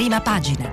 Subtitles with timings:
[0.00, 0.66] prima pagina.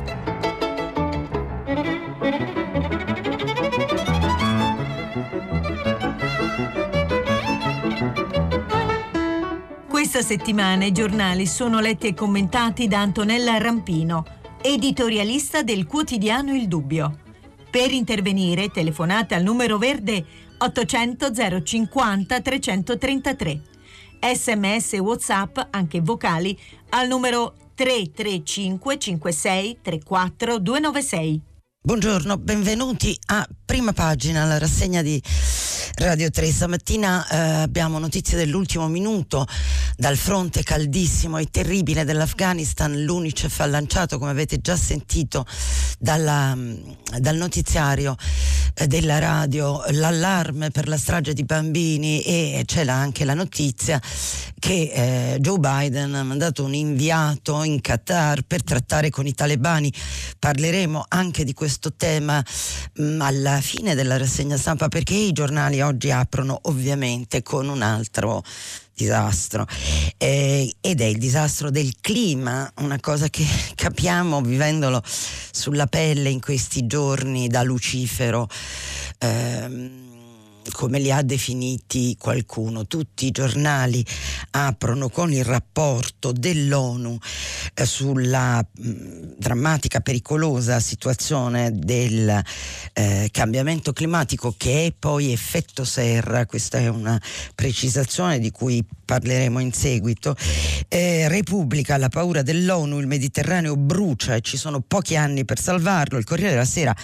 [9.89, 14.23] Questa settimana i giornali sono letti e commentati da Antonella Rampino,
[14.61, 17.19] editorialista del quotidiano Il Dubbio.
[17.69, 20.25] Per intervenire telefonate al numero verde
[20.57, 23.61] 800 050 333.
[24.33, 26.57] Sms WhatsApp, anche vocali,
[26.91, 31.41] al numero 335 56 34 296.
[31.79, 35.21] Buongiorno, benvenuti a prima pagina, la rassegna di
[35.95, 36.51] Radio 3.
[36.51, 39.45] Stamattina eh, abbiamo notizie dell'ultimo minuto
[39.97, 43.03] dal fronte caldissimo e terribile dell'Afghanistan.
[43.03, 45.45] L'Unicef ha lanciato, come avete già sentito
[45.99, 46.57] dalla,
[47.19, 48.15] dal notiziario
[48.73, 54.01] eh, della radio, l'allarme per la strage di bambini e c'è anche la notizia
[54.59, 54.91] che
[55.33, 59.91] eh, Joe Biden ha mandato un inviato in Qatar per trattare con i talebani.
[60.39, 62.43] Parleremo anche di questo tema
[62.93, 63.21] mh, mm,
[63.61, 68.43] fine della rassegna stampa perché i giornali oggi aprono ovviamente con un altro
[68.93, 69.67] disastro
[70.17, 76.41] eh, ed è il disastro del clima, una cosa che capiamo vivendolo sulla pelle in
[76.41, 78.49] questi giorni da Lucifero.
[79.19, 80.06] Eh,
[80.71, 82.85] come li ha definiti qualcuno.
[82.87, 84.05] Tutti i giornali
[84.51, 87.17] aprono con il rapporto dell'ONU
[87.73, 92.41] eh, sulla mm, drammatica, pericolosa situazione del
[92.93, 97.21] eh, cambiamento climatico che è poi effetto serra, questa è una
[97.55, 100.35] precisazione di cui parleremo in seguito.
[100.89, 106.17] Eh, Repubblica, la paura dell'ONU, il Mediterraneo brucia e ci sono pochi anni per salvarlo.
[106.17, 106.95] Il Corriere della Sera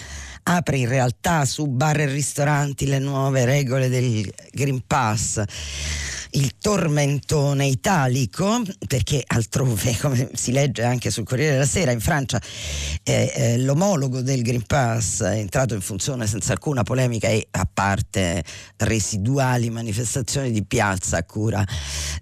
[0.44, 5.42] apre in realtà su bar e ristoranti le nuove regole del Green Pass
[6.34, 12.40] il tormentone italico, perché altrove, come si legge anche sul Corriere della Sera, in Francia
[13.02, 17.68] eh, eh, l'omologo del Green Pass è entrato in funzione senza alcuna polemica e a
[17.72, 18.42] parte
[18.78, 21.64] residuali manifestazioni di piazza a cura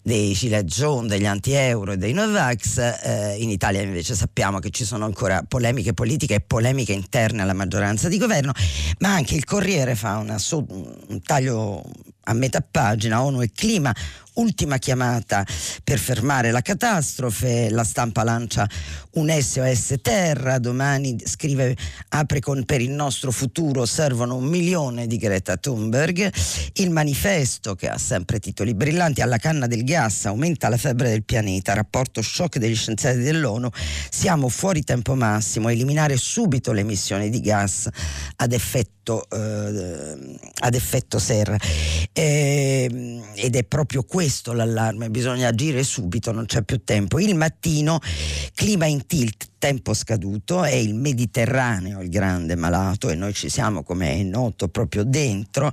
[0.02, 4.84] dei Gilet Jaune, degli anti-euro e dei Novax, eh, in Italia invece sappiamo che ci
[4.84, 8.52] sono ancora polemiche politiche e polemiche interne alla maggioranza di governo,
[8.98, 11.82] ma anche il Corriere fa una, un taglio
[12.24, 13.94] a metà pagina, ONU e clima,
[14.34, 15.44] ultima chiamata
[15.84, 18.68] per fermare la catastrofe, la stampa lancia
[19.12, 21.76] un SOS Terra, domani scrive
[22.08, 26.32] apre con per il nostro futuro servono un milione di Greta Thunberg,
[26.74, 31.24] il manifesto che ha sempre titoli brillanti alla canna del gas aumenta la febbre del
[31.24, 33.68] pianeta, rapporto shock degli scienziati dell'ONU,
[34.10, 37.88] siamo fuori tempo massimo, eliminare subito le emissioni di gas
[38.36, 41.56] ad effetto, eh, ad effetto serra
[42.12, 47.18] eh, ed è proprio questo l'allarme, bisogna agire subito, non c'è più tempo.
[47.18, 47.98] Il mattino,
[48.54, 53.84] clima in tilt, tempo scaduto, è il Mediterraneo il grande malato e noi ci siamo,
[53.84, 55.70] come è noto, proprio dentro,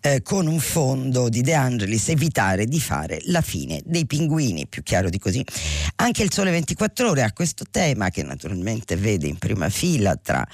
[0.00, 4.82] eh, con un fondo di De Angelis, evitare di fare la fine dei pinguini, più
[4.82, 5.44] chiaro di così.
[5.96, 10.44] Anche il Sole 24 ore ha questo tema che naturalmente vede in prima fila tra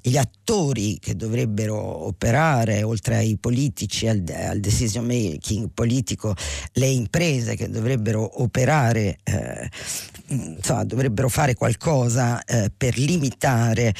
[0.00, 6.34] gli attori che dovrebbero operare, oltre ai politici, al, al decision making politico,
[6.72, 9.68] le imprese che dovrebbero operare, eh,
[10.28, 13.94] insomma, dovrebbero fare qualcosa eh, per limitare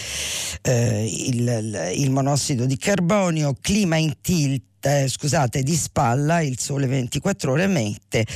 [0.63, 6.87] eh, il, il monossido di carbonio, clima in tilt eh, scusate, di spalla il sole
[6.87, 8.27] 24 ore mette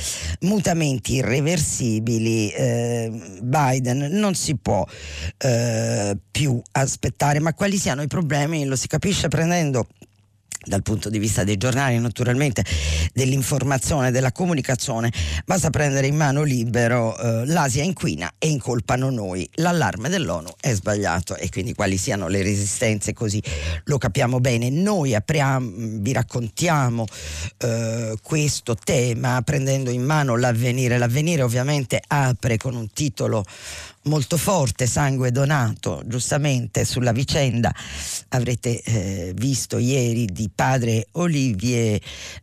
[0.41, 2.49] mutamenti irreversibili.
[2.49, 4.85] Eh, Biden non si può
[5.37, 9.87] eh, più aspettare, ma quali siano i problemi lo si capisce prendendo
[10.67, 12.63] dal punto di vista dei giornali naturalmente
[13.13, 15.11] dell'informazione, della comunicazione,
[15.45, 19.49] basta prendere in mano libero eh, l'Asia inquina e incolpano noi.
[19.55, 23.41] L'allarme dell'ONU è sbagliato e quindi quali siano le resistenze così
[23.85, 24.69] lo capiamo bene.
[24.69, 27.05] Noi apriamo, vi raccontiamo
[27.57, 30.97] eh, questo tema prendendo in mano l'avvenire.
[30.97, 33.45] L'avvenire ovviamente apre con un titolo
[34.07, 37.73] molto forte, sangue donato, giustamente sulla vicenda.
[38.29, 41.99] Avrete eh, visto ieri di padre Olivier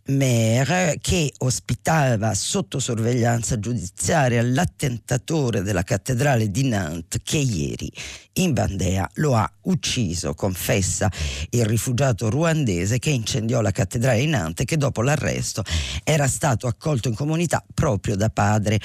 [0.07, 7.91] Mer che ospitava sotto sorveglianza giudiziaria l'attentatore della cattedrale di Nantes che ieri
[8.35, 11.11] in Bandea lo ha ucciso, confessa
[11.51, 15.63] il rifugiato ruandese che incendiò la cattedrale di Nantes che dopo l'arresto
[16.03, 18.81] era stato accolto in comunità proprio da padre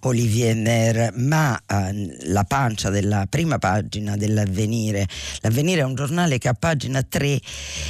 [0.00, 5.06] Olivier Mer, ma eh, la pancia della prima pagina dell'Avvenire,
[5.40, 7.40] l'Avvenire è un giornale che a pagina 3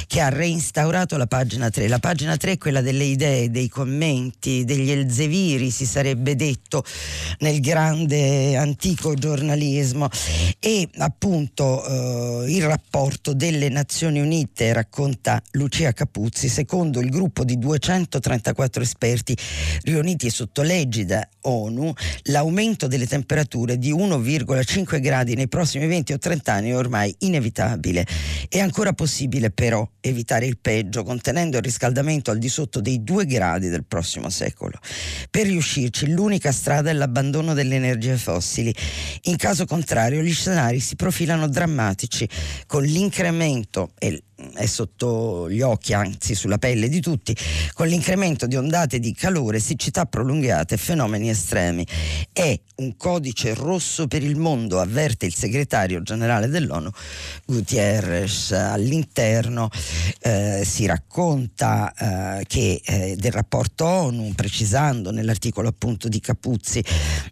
[0.07, 1.87] che ha reinstallato instaurato la pagina 3.
[1.87, 6.83] La pagina 3 è quella delle idee, dei commenti, degli elzeviri, si sarebbe detto
[7.39, 10.07] nel grande antico giornalismo
[10.59, 17.57] e appunto eh, il rapporto delle Nazioni Unite racconta Lucia Capuzzi, secondo il gruppo di
[17.57, 19.35] 234 esperti
[19.83, 21.93] riuniti sotto l'egida ONU,
[22.23, 24.20] l'aumento delle temperature di 1,5
[24.99, 28.05] gradi nei prossimi 20 o 30 anni è ormai inevitabile.
[28.47, 33.25] È ancora possibile però evitare il peggio contenendo il riscaldamento al di sotto dei 2
[33.25, 34.79] gradi del prossimo secolo.
[35.29, 38.73] Per riuscirci l'unica strada è l'abbandono delle energie fossili.
[39.23, 42.27] In caso contrario gli scenari si profilano drammatici
[42.67, 44.23] con l'incremento e
[44.55, 47.35] è sotto gli occhi, anzi sulla pelle di tutti,
[47.73, 51.85] con l'incremento di ondate di calore, siccità prolungate fenomeni estremi.
[52.33, 56.89] È un codice rosso per il mondo, avverte il segretario generale dell'ONU
[57.45, 58.51] Gutierrez.
[58.51, 59.69] All'interno
[60.19, 61.93] eh, si racconta
[62.39, 66.83] eh, che eh, del rapporto ONU, precisando nell'articolo appunto di Capuzzi,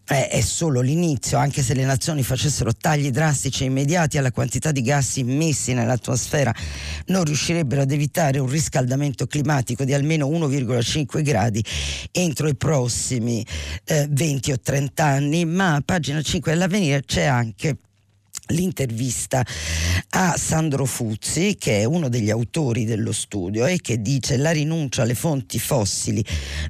[0.06, 4.82] è solo l'inizio, anche se le nazioni facessero tagli drastici e immediati alla quantità di
[4.82, 6.54] gas immessi nell'atmosfera
[7.08, 11.64] non riuscirebbero ad evitare un riscaldamento climatico di almeno 1,5 gradi
[12.12, 13.46] entro i prossimi
[13.86, 17.78] eh, 20 o 30 anni, ma a pagina 5 dell'avvenire c'è anche
[18.50, 19.46] l'intervista
[20.12, 25.04] a Sandro Fuzzi, che è uno degli autori dello studio e che dice la rinuncia
[25.04, 26.24] alle fonti fossili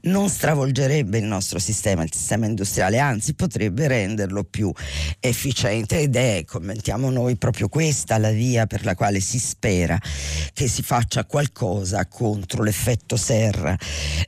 [0.04, 4.72] non stravolgerebbe il nostro sistema, il sistema industriale, anzi potrebbe renderlo più
[5.20, 6.00] efficiente.
[6.00, 10.00] Ed è, commentiamo noi, proprio questa la via per la quale si spera
[10.54, 13.78] che si faccia qualcosa contro l'effetto serra,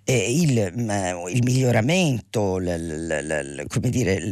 [0.04, 0.90] eh, il, mm,
[1.30, 4.32] il, miglioramento, l, l, l, come dire,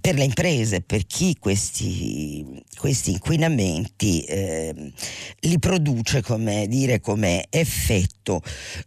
[0.00, 2.11] per le imprese, per chi questi
[2.76, 4.92] questi, inquinamenti eh,
[5.40, 8.42] li produce come, dire, come effetto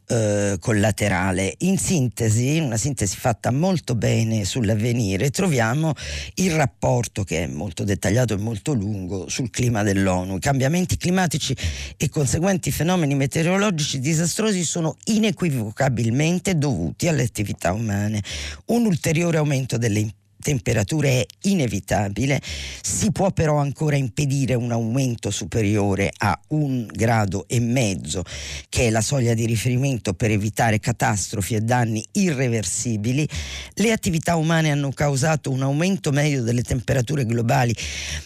[0.08, 1.54] eh, collaterale.
[1.60, 5.94] In sintesi, in una sintesi fatta molto bene sull'avvenire, troviamo
[6.36, 10.36] il rapporto che è molto dettagliato e molto lungo sul clima dell'ONU.
[10.36, 11.56] I cambiamenti climatici
[11.98, 18.22] e conseguenti fenomeni meteorologici disastrosi sono inequivocabilmente dovuti alle attività umane.
[18.66, 22.40] Un ulteriore aumento delle imprese temperature è inevitabile,
[22.84, 28.24] si può però ancora impedire un aumento superiore a un grado e mezzo,
[28.70, 33.28] che è la soglia di riferimento per evitare catastrofi e danni irreversibili.
[33.74, 37.74] Le attività umane hanno causato un aumento medio delle temperature globali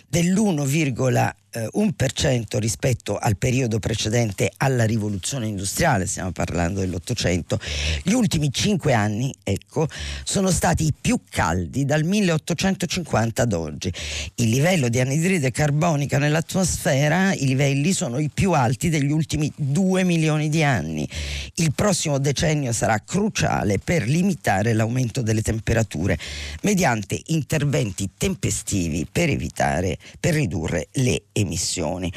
[0.10, 7.60] dell'1,1 eh, 1% rispetto al periodo precedente alla rivoluzione industriale, stiamo parlando dell'Ottocento,
[8.04, 9.88] gli ultimi cinque anni ecco,
[10.24, 13.92] sono stati i più caldi dal 1850 ad oggi.
[14.36, 20.04] Il livello di anidride carbonica nell'atmosfera, i livelli sono i più alti degli ultimi due
[20.04, 21.08] milioni di anni.
[21.56, 26.18] Il prossimo decennio sarà cruciale per limitare l'aumento delle temperature
[26.62, 32.12] mediante interventi tempestivi per evitare, per ridurre le emissioni emissioni.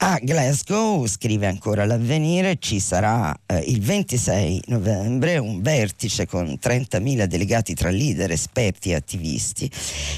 [0.00, 7.24] A Glasgow, scrive ancora l'avvenire, ci sarà eh, il 26 novembre un vertice con 30.000
[7.24, 9.68] delegati tra leader, esperti e attivisti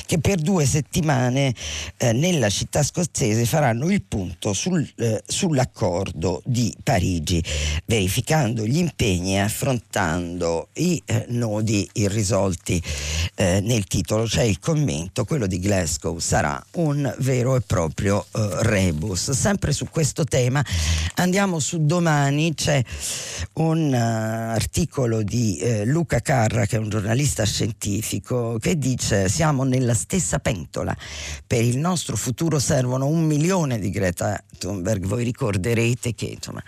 [0.05, 1.55] che per due settimane
[1.97, 7.43] eh, nella città scozzese faranno il punto sul, eh, sull'accordo di Parigi,
[7.87, 12.83] verificando gli impegni e affrontando i eh, nodi irrisolti.
[13.35, 18.41] Eh, nel titolo c'è il commento, quello di Glasgow sarà un vero e proprio uh,
[18.61, 19.31] rebus.
[19.31, 20.65] Sempre su questo tema
[21.17, 22.83] andiamo su domani, c'è
[23.55, 29.65] un uh, articolo di uh, Luca Carra che è un giornalista scientifico che dice siamo
[29.65, 30.97] nella stessa pentola,
[31.47, 36.63] per il nostro futuro servono un milione di Greta Thunberg, voi ricorderete che insomma,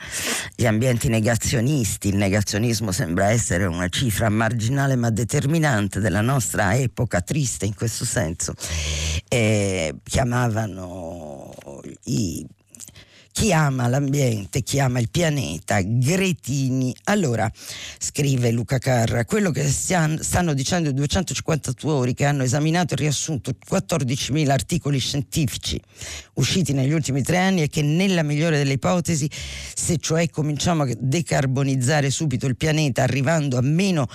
[0.55, 7.21] gli ambienti negazionisti, il negazionismo sembra essere una cifra marginale ma determinante della nostra epoca
[7.21, 8.55] triste in questo senso,
[9.29, 11.55] eh, chiamavano
[12.05, 12.47] i
[13.33, 16.95] chi ama l'ambiente, chi ama il pianeta, Gretini.
[17.05, 17.51] Allora,
[17.99, 23.53] scrive Luca Carra, quello che stanno dicendo i 250 attori che hanno esaminato e riassunto
[23.67, 25.81] 14.000 articoli scientifici
[26.35, 30.95] usciti negli ultimi tre anni è che nella migliore delle ipotesi, se cioè cominciamo a
[30.95, 34.07] decarbonizzare subito il pianeta arrivando a meno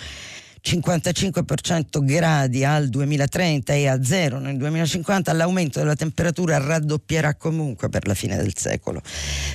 [0.68, 8.06] 55% gradi al 2030 e a zero nel 2050, l'aumento della temperatura raddoppierà comunque per
[8.06, 9.02] la fine del secolo.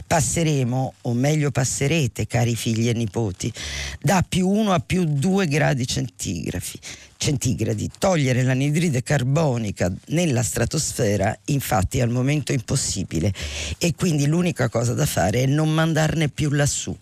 [0.07, 3.53] Passeremo, o meglio passerete, cari figli e nipoti,
[4.01, 6.81] da più 1 a più 2 gradi centigradi
[7.19, 7.89] centigradi.
[7.99, 13.33] Togliere l'anidride carbonica nella stratosfera infatti è al momento impossibile
[13.79, 16.97] e quindi l'unica cosa da fare è non mandarne più lassù.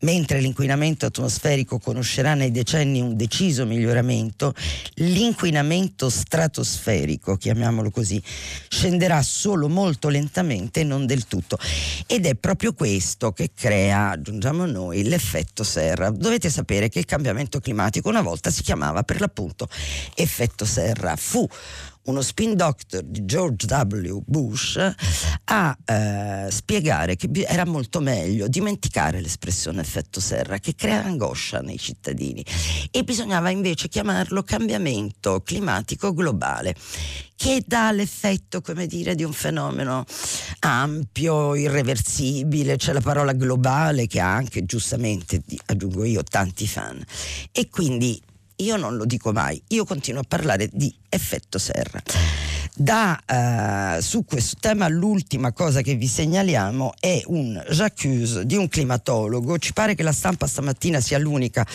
[0.00, 4.54] Mentre l'inquinamento atmosferico conoscerà nei decenni un deciso miglioramento,
[4.96, 8.22] l'inquinamento stratosferico, chiamiamolo così,
[8.68, 11.58] scenderà solo molto lentamente e non del tutto.
[12.06, 16.10] Ed è proprio questo che crea, aggiungiamo noi, l'effetto serra.
[16.10, 19.68] Dovete sapere che il cambiamento climatico una volta si chiamava per l'appunto
[20.14, 21.16] effetto serra.
[21.16, 21.48] Fu
[22.06, 24.22] uno spin doctor di George W.
[24.24, 24.94] Bush
[25.44, 31.78] a eh, spiegare che era molto meglio dimenticare l'espressione effetto serra che crea angoscia nei
[31.78, 32.44] cittadini
[32.90, 36.74] e bisognava invece chiamarlo cambiamento climatico globale
[37.36, 40.04] che dà l'effetto, come dire, di un fenomeno
[40.60, 47.04] ampio, irreversibile, c'è la parola globale che ha anche giustamente, aggiungo io, tanti fan.
[47.52, 48.18] E quindi
[48.56, 52.02] io non lo dico mai, io continuo a parlare di effetto serra.
[52.78, 58.68] Da, uh, su questo tema l'ultima cosa che vi segnaliamo è un j'accuse di un
[58.68, 59.56] climatologo.
[59.56, 61.66] Ci pare che la stampa stamattina sia l'unica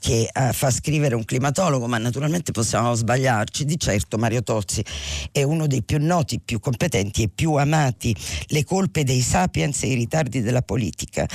[0.00, 3.64] che uh, fa scrivere un climatologo, ma naturalmente possiamo sbagliarci.
[3.64, 4.84] Di certo Mario Tozzi
[5.30, 8.12] è uno dei più noti, più competenti e più amati.
[8.46, 11.28] Le colpe dei sapiens e i ritardi della politica.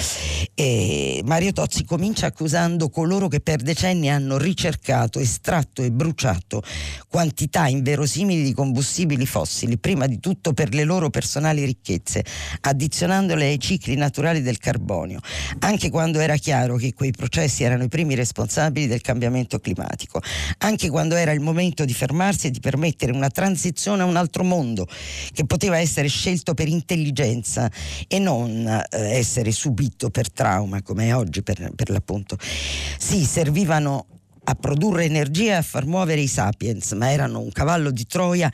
[0.53, 6.61] E Mario Tozzi comincia accusando coloro che per decenni hanno ricercato, estratto e bruciato
[7.07, 12.25] quantità inverosimili di combustibili combustibili fossili, prima di tutto per le loro personali ricchezze,
[12.61, 15.19] addizionandole ai cicli naturali del carbonio,
[15.59, 20.21] anche quando era chiaro che quei processi erano i primi responsabili del cambiamento climatico,
[20.59, 24.43] anche quando era il momento di fermarsi e di permettere una transizione a un altro
[24.43, 24.87] mondo
[25.31, 27.69] che poteva essere scelto per intelligenza
[28.07, 32.37] e non eh, essere subito per trauma come è oggi per, per l'appunto.
[32.97, 34.07] Sì, servivano
[34.47, 38.51] a produrre energia e a far muovere i sapiens, ma erano un cavallo di Troia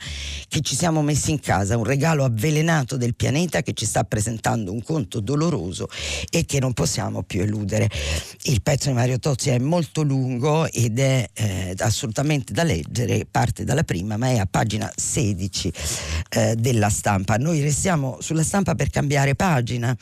[0.48, 4.72] che ci siamo messi in casa, un regalo avvelenato del pianeta che ci sta presentando
[4.72, 5.88] un conto doloroso
[6.30, 7.90] e che non possiamo più eludere.
[8.44, 13.64] Il pezzo di Mario Tozzi è molto lungo ed è eh, assolutamente da leggere, parte
[13.64, 15.72] dalla prima, ma è a pagina 16
[16.30, 17.36] eh, della stampa.
[17.36, 19.94] Noi restiamo sulla stampa per cambiare pagina,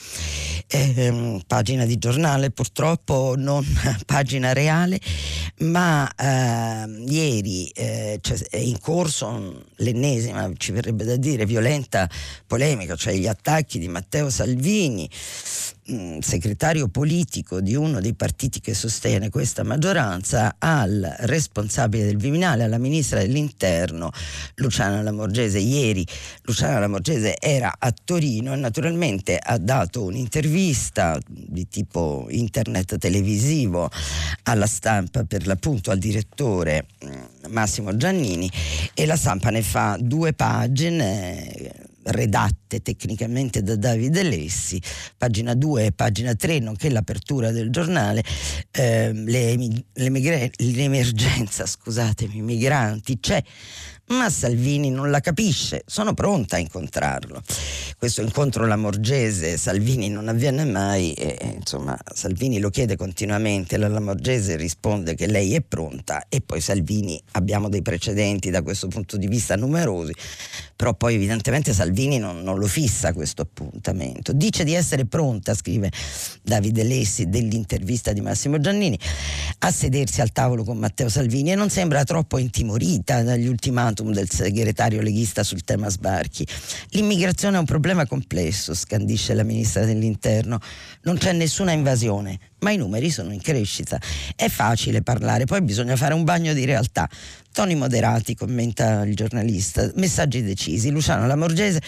[0.68, 3.66] eh, pagina di giornale purtroppo, non
[4.06, 5.00] pagina reale,
[5.58, 12.08] ma ma eh, ieri eh, cioè, è in corso l'ennesima, ci verrebbe da dire, violenta
[12.46, 15.08] polemica, cioè gli attacchi di Matteo Salvini
[15.92, 22.62] Mm, segretario politico di uno dei partiti che sostiene questa maggioranza al responsabile del Viminale,
[22.62, 24.12] alla ministra dell'Interno
[24.56, 25.58] Luciana Lamorgese.
[25.58, 26.06] Ieri
[26.42, 33.90] Luciana Lamorgese era a Torino e naturalmente ha dato un'intervista di tipo internet televisivo
[34.44, 38.48] alla stampa per l'appunto al direttore mm, Massimo Giannini
[38.94, 44.80] e la stampa ne fa due pagine redatte tecnicamente da Davide Lessi,
[45.16, 48.24] pagina 2 e pagina 3, nonché l'apertura del giornale,
[48.70, 53.20] eh, le, l'emergenza, scusatemi, migranti.
[53.20, 53.42] C'è,
[54.10, 57.42] ma Salvini non la capisce, sono pronta a incontrarlo.
[57.96, 64.56] Questo incontro Lamorgese Salvini non avviene mai e insomma Salvini lo chiede continuamente, la Lamorgese
[64.56, 69.28] risponde che lei è pronta e poi Salvini abbiamo dei precedenti da questo punto di
[69.28, 70.12] vista numerosi,
[70.74, 74.32] però poi evidentemente Salvini non, non lo fissa questo appuntamento.
[74.32, 75.90] Dice di essere pronta, scrive
[76.42, 78.98] Davide Lessi dell'intervista di Massimo Giannini,
[79.58, 84.12] a sedersi al tavolo con Matteo Salvini e non sembra troppo intimorita dagli ultimati ultimatum
[84.12, 86.46] del segretario leghista sul tema sbarchi.
[86.90, 90.58] L'immigrazione è un problema complesso, scandisce la ministra dell'interno.
[91.02, 94.00] Non c'è nessuna invasione, ma i numeri sono in crescita.
[94.34, 97.08] È facile parlare, poi bisogna fare un bagno di realtà.
[97.52, 100.90] Toni moderati, commenta il giornalista, messaggi decisi.
[100.90, 101.80] Luciano Lamorgese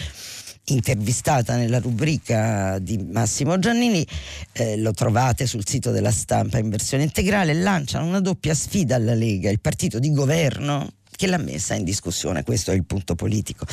[0.65, 4.07] intervistata nella rubrica di Massimo Giannini,
[4.53, 9.13] eh, lo trovate sul sito della stampa in versione integrale, lanciano una doppia sfida alla
[9.13, 13.65] Lega, il partito di governo che l'ha messa in discussione, questo è il punto politico.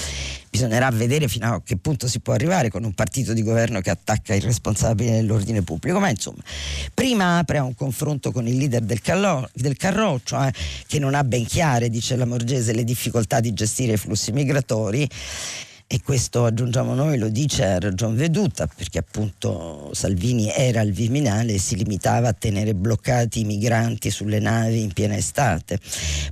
[0.50, 3.90] Bisognerà vedere fino a che punto si può arrivare con un partito di governo che
[3.90, 6.42] attacca il responsabile dell'ordine pubblico, ma insomma,
[6.94, 10.52] prima apre a un confronto con il leader del, callo, del Carroccio, eh,
[10.87, 15.09] che non ha ben chiare, dice la Morgese, le difficoltà di gestire i flussi migratori
[15.92, 21.54] e questo aggiungiamo noi lo dice a ragion veduta perché appunto Salvini era al Viminale
[21.54, 25.80] e si limitava a tenere bloccati i migranti sulle navi in piena estate.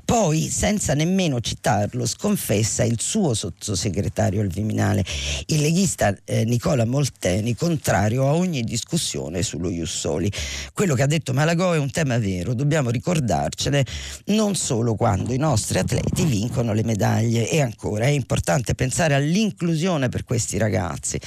[0.05, 5.05] Poi senza nemmeno citarlo sconfessa il suo sottosegretario al Viminale,
[5.47, 10.31] il leghista eh, Nicola Molteni, contrario a ogni discussione sullo Jussoli.
[10.73, 13.85] Quello che ha detto Malagò è un tema vero, dobbiamo ricordarcene
[14.27, 19.17] non solo quando i nostri atleti vincono le medaglie e ancora è importante pensare
[19.49, 21.19] all'inclusione per questi ragazzi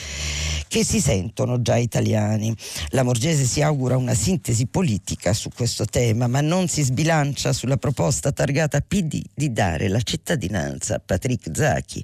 [0.68, 2.56] che si sentono già italiani.
[2.90, 7.76] La Morgese si augura una sintesi politica su questo tema, ma non si sbilancia sulla
[7.76, 12.02] proposta targata PD di dare la cittadinanza a Patrick Zacchi,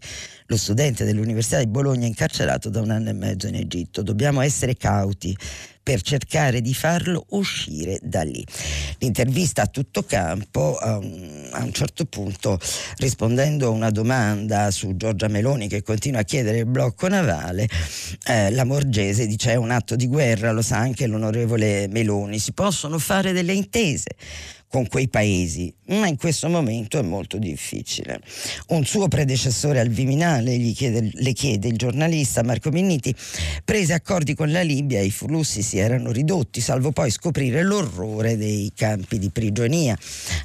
[0.47, 4.01] lo studente dell'Università di Bologna incarcerato da un anno e mezzo in Egitto.
[4.01, 5.35] Dobbiamo essere cauti
[5.87, 8.45] per cercare di farlo uscire da lì.
[8.99, 12.59] L'intervista a tutto campo a un certo punto
[12.97, 17.69] rispondendo a una domanda su Giorgia Meloni che continua a chiedere il blocco navale,
[18.25, 22.51] eh, la Morgese dice è un atto di guerra, lo sa anche l'onorevole Meloni, si
[22.51, 24.09] possono fare delle intese
[24.69, 28.19] con quei paesi, ma in questo momento è molto difficile.
[28.67, 33.15] Un suo predecessore al Viminale, chiede, le chiede il giornalista Marco Minniti,
[33.63, 38.35] prese accordi con la Libia e i flussi si erano ridotti, salvo poi scoprire l'orrore
[38.35, 39.97] dei campi di prigionia.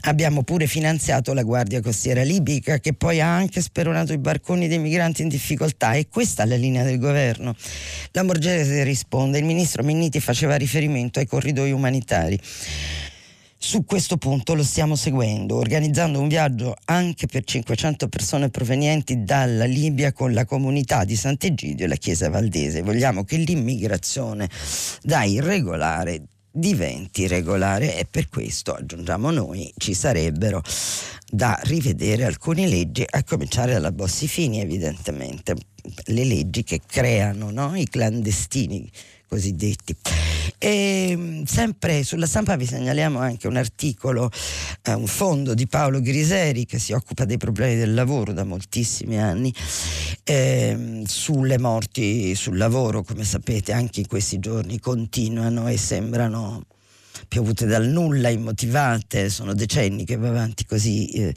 [0.02, 4.78] Abbiamo pure finanziato la Guardia Costiera Libica che poi ha anche speronato i barconi dei
[4.78, 7.56] migranti in difficoltà e questa è la linea del governo.
[8.12, 12.38] La Morgese risponde, il ministro Minniti faceva riferimento ai corridoi umanitari.
[13.64, 19.66] Su questo punto lo stiamo seguendo, organizzando un viaggio anche per 500 persone provenienti dalla
[19.66, 22.82] Libia con la comunità di Sant'Egidio e la Chiesa Valdese.
[22.82, 24.50] Vogliamo che l'immigrazione
[25.02, 30.60] da irregolare diventi regolare e per questo, aggiungiamo noi, ci sarebbero
[31.30, 35.54] da rivedere alcune leggi, a cominciare dalla Bossi-Fini evidentemente,
[36.06, 37.76] le leggi che creano no?
[37.76, 38.90] i clandestini
[39.28, 39.96] cosiddetti.
[40.64, 44.30] E mm, sempre sulla stampa vi segnaliamo anche un articolo,
[44.82, 49.20] eh, un fondo di Paolo Griseri che si occupa dei problemi del lavoro da moltissimi
[49.20, 49.52] anni,
[50.22, 56.64] eh, sulle morti sul lavoro, come sapete anche in questi giorni continuano e sembrano
[57.32, 61.34] piovute dal nulla, immotivate, sono decenni che va avanti così eh,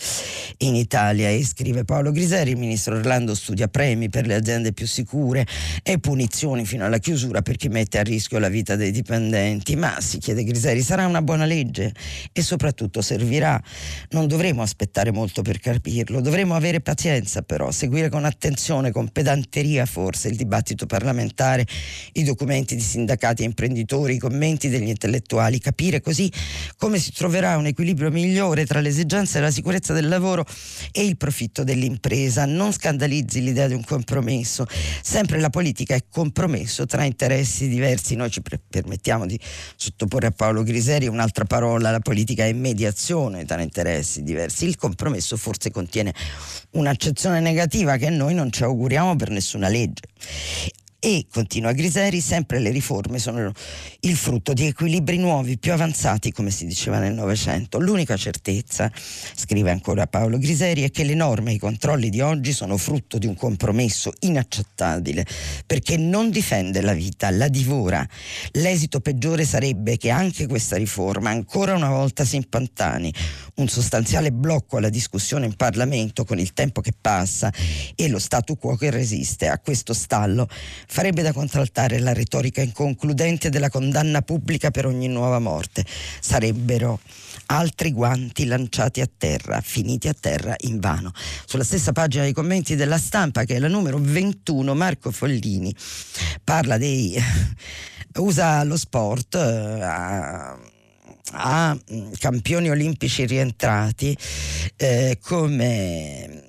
[0.58, 1.30] in Italia.
[1.30, 5.48] E scrive Paolo Griseri, il ministro Orlando studia premi per le aziende più sicure
[5.84, 10.02] e punizioni fino alla chiusura per chi mette a rischio la vita dei dipendenti, ma
[10.02, 11.94] si chiede Griseri, sarà una buona legge?
[12.34, 13.58] E soprattutto servirà,
[14.10, 19.86] non dovremo aspettare molto per capirlo, dovremo avere pazienza però, seguire con attenzione, con pedanteria
[19.86, 21.66] forse il dibattito parlamentare,
[22.16, 26.32] i documenti di sindacati e imprenditori, i commenti degli intellettuali, capire capire così
[26.78, 30.46] come si troverà un equilibrio migliore tra le esigenze della sicurezza del lavoro
[30.92, 32.46] e il profitto dell'impresa.
[32.46, 34.66] Non scandalizzi l'idea di un compromesso.
[35.02, 38.16] Sempre la politica è compromesso tra interessi diversi.
[38.16, 39.40] Noi ci permettiamo di
[39.76, 41.92] sottoporre a Paolo Griseri un'altra parola.
[41.92, 44.66] La politica è mediazione tra interessi diversi.
[44.66, 46.14] Il compromesso forse contiene
[46.72, 50.04] un'accezione negativa che noi non ci auguriamo per nessuna legge
[51.06, 53.52] e, continua Griseri, sempre le riforme sono
[54.00, 57.80] il frutto di equilibri nuovi, più avanzati, come si diceva nel Novecento.
[57.80, 58.92] L'unica certezza,
[59.36, 63.20] scrive ancora Paolo Griseri, è che le norme e i controlli di oggi sono frutto
[63.20, 65.28] di un compromesso inaccettabile,
[65.68, 68.04] perché non difende la vita, la divora.
[68.54, 73.14] L'esito peggiore sarebbe che anche questa riforma ancora una volta si impantani,
[73.58, 77.54] un sostanziale blocco alla discussione in Parlamento con il tempo che passa
[77.94, 80.48] e lo statu quo che resiste a questo stallo
[80.96, 85.84] farebbe da contraltare la retorica inconcludente della condanna pubblica per ogni nuova morte.
[86.22, 87.02] Sarebbero
[87.48, 91.12] altri guanti lanciati a terra, finiti a terra in vano.
[91.46, 95.76] Sulla stessa pagina dei commenti della stampa, che è la numero 21, Marco Follini
[96.42, 97.14] parla dei...
[98.20, 100.58] usa lo sport eh, a,
[101.32, 101.78] a
[102.18, 104.18] campioni olimpici rientrati
[104.78, 106.45] eh, come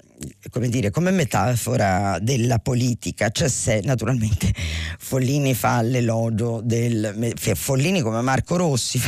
[0.50, 4.52] come, dire, come metafora della politica, cioè se naturalmente
[4.98, 9.00] Follini fa l'elogio del Follini come Marco Rossi,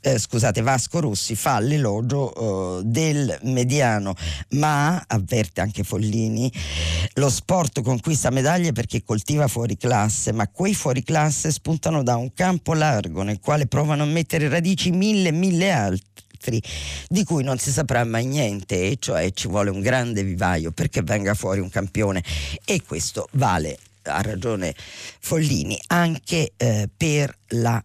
[0.00, 4.14] eh, scusate Vasco Rossi fa l'elogio eh, del mediano,
[4.50, 6.50] ma avverte anche Follini,
[7.14, 12.32] lo sport conquista medaglie perché coltiva fuori classe, ma quei fuori classe spuntano da un
[12.32, 16.62] campo largo nel quale provano a mettere radici mille mille altri altri
[17.08, 21.02] di cui non si saprà mai niente, e cioè ci vuole un grande vivaio perché
[21.02, 22.22] venga fuori un campione
[22.64, 24.74] e questo vale ha ragione
[25.20, 27.82] Follini, anche eh, per la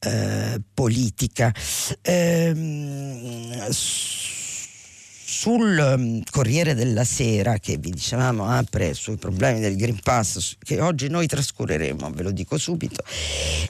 [0.00, 1.54] eh, politica.
[2.02, 10.56] Ehm, sul um, Corriere della Sera, che vi dicevamo apre sui problemi del Green Pass,
[10.58, 13.04] che oggi noi trascureremo, ve lo dico subito,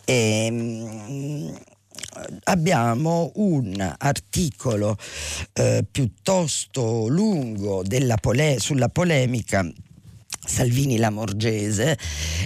[0.06, 1.54] ehm,
[2.44, 4.96] abbiamo un articolo
[5.52, 7.82] eh, piuttosto lungo
[8.20, 9.70] pole- sulla polemica
[10.42, 11.98] Salvini Lamorgese,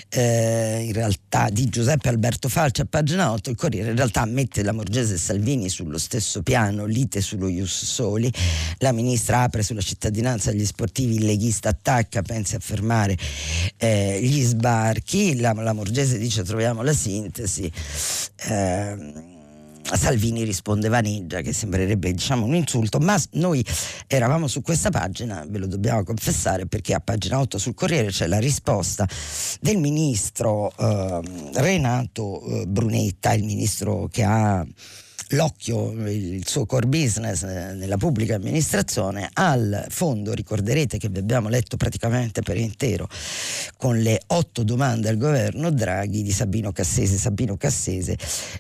[0.09, 4.64] eh, in realtà di Giuseppe Alberto Falci a pagina 8, il Corriere in realtà mette
[4.64, 8.30] Lamorgese e Salvini sullo stesso piano, lite sullo Ius Soli,
[8.78, 13.16] la ministra apre sulla cittadinanza agli sportivi, il leghista attacca, pensa a fermare
[13.76, 17.70] eh, gli sbarchi, la, Lamorgese dice troviamo la sintesi.
[18.48, 19.34] Eh,
[19.92, 23.64] Salvini risponde vaneggia, che sembrerebbe diciamo, un insulto, ma noi
[24.07, 28.27] eravamo su questa pagina, ve lo dobbiamo confessare, perché a pagina 8 sul Corriere c'è
[28.27, 29.07] la risposta
[29.61, 31.20] del ministro eh,
[31.55, 34.66] Renato eh, Brunetta, il ministro che ha
[35.29, 41.49] l'occhio, il suo core business eh, nella pubblica amministrazione al fondo, ricorderete che vi abbiamo
[41.49, 43.09] letto praticamente per intero
[43.77, 47.17] con le otto domande al governo Draghi di Sabino Cassese.
[47.17, 48.17] Sabino Cassese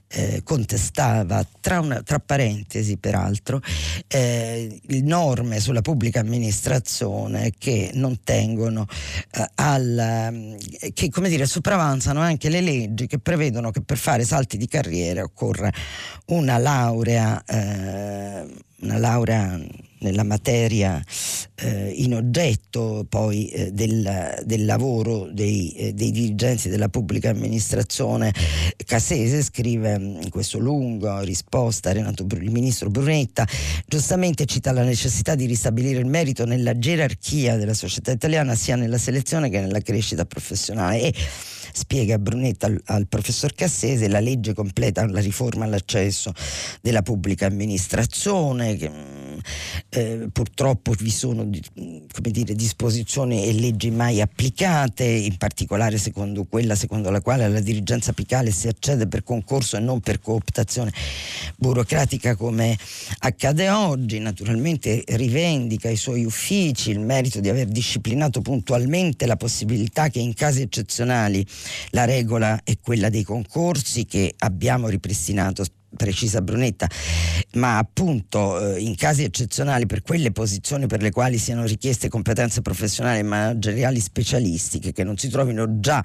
[0.08, 3.60] eh, contestava, tra, una, tra, parentesi peraltro,
[4.08, 8.86] eh, norme sulla pubblica amministrazione che non tengono
[9.32, 10.56] eh, al,
[10.92, 15.22] che come dire, sopravanzano anche le leggi che prevedono che per fare salti di carriera
[15.22, 15.70] occorra
[16.26, 18.46] una laurea, eh,
[18.80, 19.60] una laurea
[20.04, 21.02] nella materia
[21.56, 28.32] eh, in oggetto poi eh, del, del, lavoro dei, eh, dei, dirigenti della pubblica amministrazione.
[28.84, 33.46] Cassese scrive mm, in questo lungo risposta a Renato, il ministro Brunetta,
[33.86, 38.98] giustamente cita la necessità di ristabilire il merito nella gerarchia della società italiana sia nella
[38.98, 41.00] selezione che nella crescita professionale.
[41.00, 41.14] E,
[41.74, 46.32] spiega Brunetta al, al, professor Cassese, la legge completa la riforma all'accesso
[46.80, 49.23] della pubblica amministrazione, che, mm,
[49.88, 57.10] eh, purtroppo vi sono dire, disposizioni e leggi mai applicate, in particolare secondo quella secondo
[57.10, 60.92] la quale alla dirigenza apicale si accede per concorso e non per cooptazione
[61.56, 62.76] burocratica come
[63.20, 70.08] accade oggi, naturalmente rivendica i suoi uffici il merito di aver disciplinato puntualmente la possibilità
[70.08, 71.44] che in casi eccezionali
[71.90, 76.88] la regola è quella dei concorsi che abbiamo ripristinato precisa Brunetta,
[77.54, 82.62] ma appunto eh, in casi eccezionali per quelle posizioni per le quali siano richieste competenze
[82.62, 86.04] professionali e manageriali specialistiche che non si trovino già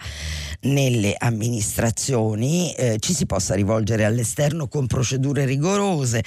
[0.61, 6.23] nelle amministrazioni, eh, ci si possa rivolgere all'esterno con procedure rigorose.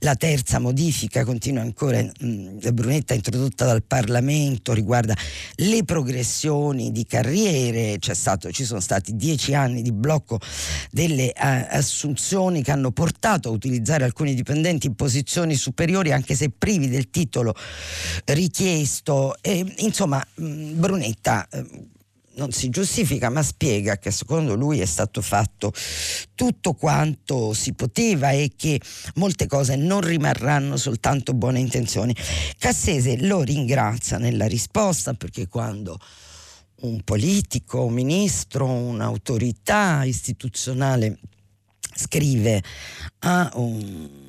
[0.00, 5.14] La terza modifica, continua ancora mh, mm, Brunetta, introdotta dal Parlamento, riguarda
[5.56, 10.38] le progressioni di carriere, stato, ci sono stati dieci anni di blocco
[10.90, 16.48] delle uh, assunzioni che hanno portato a utilizzare alcuni dipendenti in posizioni superiori anche se
[16.48, 17.54] privi del titolo
[18.24, 19.36] richiesto.
[19.42, 21.62] E, insomma, mm, Brunetta eh,
[22.36, 25.74] non si giustifica ma spiega che secondo lui è stato fatto
[26.34, 28.80] tutto quanto si poteva e che
[29.16, 32.16] molte cose non rimarranno soltanto buone intenzioni.
[32.56, 35.98] Cassese lo ringrazia nella risposta perché quando
[36.80, 41.18] un politico, un ministro, un'autorità istituzionale
[41.96, 42.62] scrive
[43.20, 44.25] a un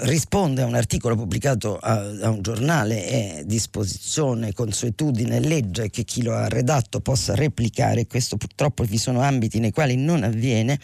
[0.00, 6.34] risponde a un articolo pubblicato da un giornale è disposizione, consuetudine, legge che chi lo
[6.34, 10.78] ha redatto possa replicare, questo purtroppo vi sono ambiti nei quali non avviene,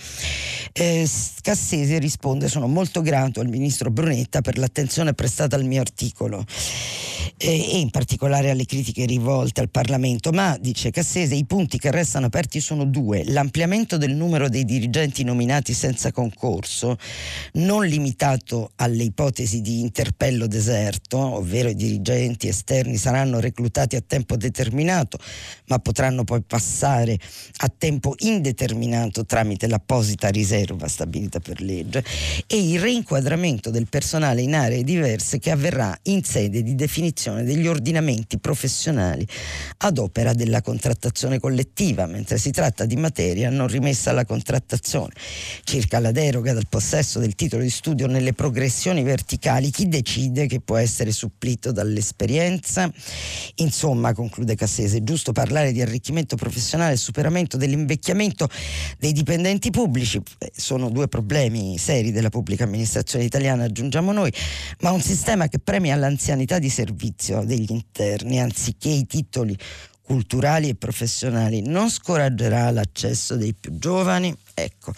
[0.72, 1.08] eh,
[1.42, 6.44] Cassese risponde sono molto grato al ministro Brunetta per l'attenzione prestata al mio articolo
[7.36, 11.90] eh, e in particolare alle critiche rivolte al Parlamento, ma dice Cassese i punti che
[11.90, 16.96] restano aperti sono due, l'ampliamento del numero dei dirigenti nominati senza concorso,
[17.54, 24.36] non limitato alle ipotesi di interpello deserto, ovvero i dirigenti esterni saranno reclutati a tempo
[24.36, 25.18] determinato,
[25.66, 27.18] ma potranno poi passare
[27.58, 32.04] a tempo indeterminato tramite l'apposita riserva stabilita per legge,
[32.46, 37.66] e il reinquadramento del personale in aree diverse che avverrà in sede di definizione degli
[37.66, 39.26] ordinamenti professionali
[39.78, 45.12] ad opera della contrattazione collettiva, mentre si tratta di materia non rimessa alla contrattazione.
[45.64, 50.46] Circa la deroga dal possesso del titolo di studio nelle programmazioni progressioni verticali, chi decide
[50.46, 52.92] che può essere supplito dall'esperienza?
[53.54, 58.50] Insomma, conclude Cassese, è giusto parlare di arricchimento professionale e superamento dell'invecchiamento
[58.98, 60.20] dei dipendenti pubblici.
[60.36, 64.30] Eh, sono due problemi seri della pubblica amministrazione italiana, aggiungiamo noi,
[64.80, 69.56] ma un sistema che premia l'anzianità di servizio degli interni anziché i titoli
[70.02, 74.36] culturali e professionali non scoraggerà l'accesso dei più giovani?
[74.64, 74.92] Ecco,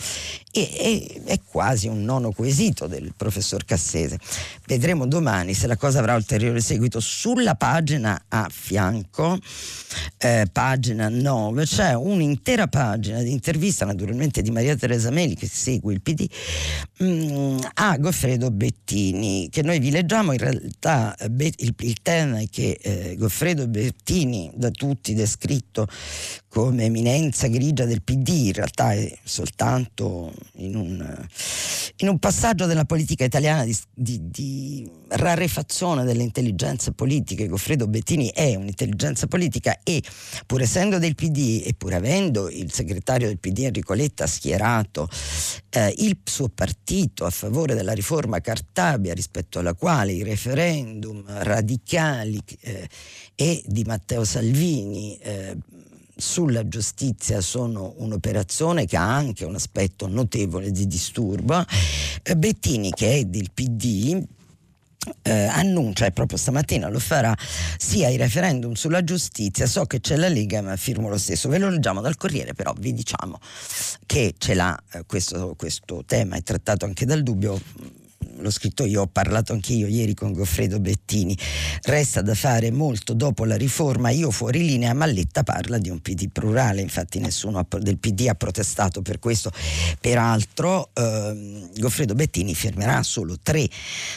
[0.51, 4.19] e, e, è quasi un nono quesito del professor Cassese.
[4.67, 7.01] Vedremo domani se la cosa avrà ulteriore seguito.
[7.01, 9.39] Sulla pagina a fianco,
[10.19, 15.93] eh, pagina 9, c'è un'intera pagina di intervista naturalmente di Maria Teresa Meli che segue
[15.93, 16.27] il PD
[16.99, 22.47] mh, mm, a Goffredo Bettini, che noi vi leggiamo in realtà il, il tema è
[22.51, 25.87] che eh, Goffredo Bettini da tutti descritto
[26.53, 31.27] come eminenza grigia del PD, in realtà è soltanto in un,
[31.97, 37.47] in un passaggio della politica italiana di, di, di, rarefazione delle intelligenze politiche.
[37.47, 40.03] Goffredo Bettini è un'intelligenza politica e
[40.45, 45.09] pur essendo del PD e pur avendo il segretario del PD Enrico Letta schierato
[45.71, 52.39] eh, il suo partito a favore della riforma Cartabia rispetto alla quale i referendum radicali
[52.61, 52.87] eh,
[53.35, 55.57] e di Matteo Salvini eh,
[56.23, 61.65] sulla giustizia sono un'operazione che ha anche un aspetto notevole di disturbo.
[62.23, 64.25] Eh, Bettini, che è del PD,
[65.23, 67.37] eh, annuncia e proprio stamattina lo farà
[67.77, 71.59] sia i referendum sulla giustizia so che c'è la Lega ma firmo lo stesso ve
[71.59, 73.41] lo leggiamo dal Corriere però vi diciamo
[74.07, 77.61] che ce l'ha eh, questo, questo tema è trattato anche dal dubbio
[78.37, 81.37] l'ho scritto io, ho parlato anche io ieri con Goffredo Bettini.
[81.83, 86.31] Resta da fare molto dopo la riforma, io fuori linea, Malletta parla di un PD
[86.31, 89.51] plurale, infatti nessuno del PD ha protestato per questo.
[90.01, 93.69] Peraltro eh, Goffredo Bettini firmerà solo tre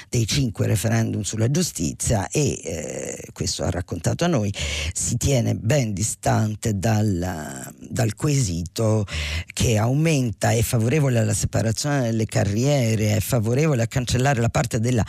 [0.09, 4.53] dei cinque referendum sulla giustizia e, eh, questo ha raccontato a noi,
[4.93, 9.05] si tiene ben distante dal, dal quesito
[9.53, 15.05] che aumenta, è favorevole alla separazione delle carriere, è favorevole a cancellare la parte della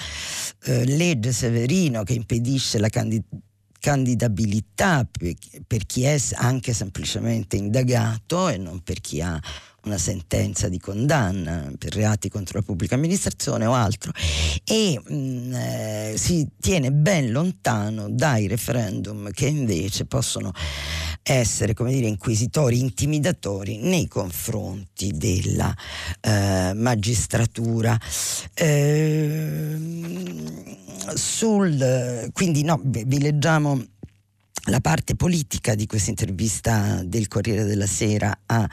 [0.64, 3.44] eh, legge Severino che impedisce la candidatura
[3.78, 5.06] candidabilità
[5.64, 9.40] per chi è anche semplicemente indagato e non per chi ha
[9.84, 14.10] una sentenza di condanna per reati contro la pubblica amministrazione o altro.
[14.64, 20.52] E mh, mm, eh, si tiene ben lontano dai referendum che invece possono
[21.28, 25.74] essere come dire inquisitori, intimidatori nei confronti della
[26.20, 27.98] eh, magistratura.
[28.54, 29.76] Eh,
[31.14, 33.80] sul, quindi no, vi leggiamo
[34.66, 38.68] la parte politica di questa intervista del Corriere della Sera a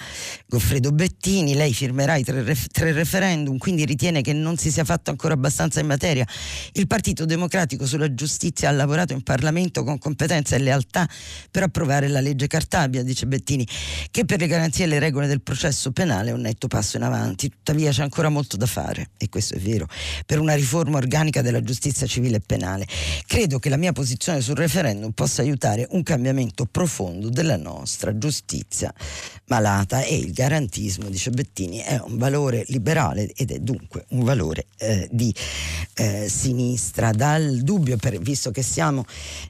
[0.48, 1.54] Goffredo Bettini.
[1.54, 5.80] Lei firmerà i tre, tre, referendum, quindi ritiene che non si sia fatto ancora abbastanza
[5.80, 6.26] in materia.
[6.74, 11.08] Il Partito Democratico sulla giustizia ha lavorato in Parlamento con competenza e lealtà
[11.52, 13.68] per approvare la legge Cartabia, dice Bettini,
[14.10, 17.04] che per le garanzie e le regole del processo penale è un netto passo in
[17.04, 17.50] avanti.
[17.50, 19.88] Tuttavia c'è ancora molto da fare, e questo è vero,
[20.26, 22.88] per una riforma organica della giustizia civile e penale.
[23.26, 28.18] Credo che la mia posizione sul referendum possa aiutare avere un cambiamento profondo della nostra
[28.18, 28.94] giustizia
[29.48, 34.66] malata e il garantismo, dice Bettini, è un valore liberale ed è dunque un valore
[34.78, 35.34] eh, di
[35.96, 37.12] eh, sinistra.
[37.12, 39.06] Dal dubbio, per, visto che siamo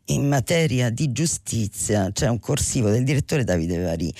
[0.05, 4.13] in materia di giustizia, c'è un corsivo del direttore Davide Vari.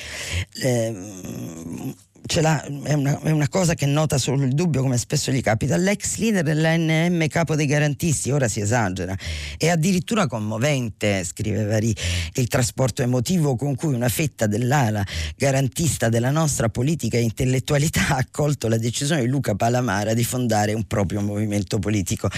[0.62, 1.95] Eh,
[2.26, 5.76] è una, è, una, cosa che nota solo il dubbio, come spesso gli capita.
[5.76, 9.14] L'ex leader dell'ANM, capo dei garantisti, ora si esagera.
[9.58, 11.94] È addirittura commovente, scrive Vari,
[12.36, 15.06] il trasporto emotivo con cui una fetta dell'ala
[15.36, 20.74] garantista della nostra politica e intellettualità ha accolto la decisione di Luca Palamara di fondare
[20.74, 22.30] un proprio movimento politico.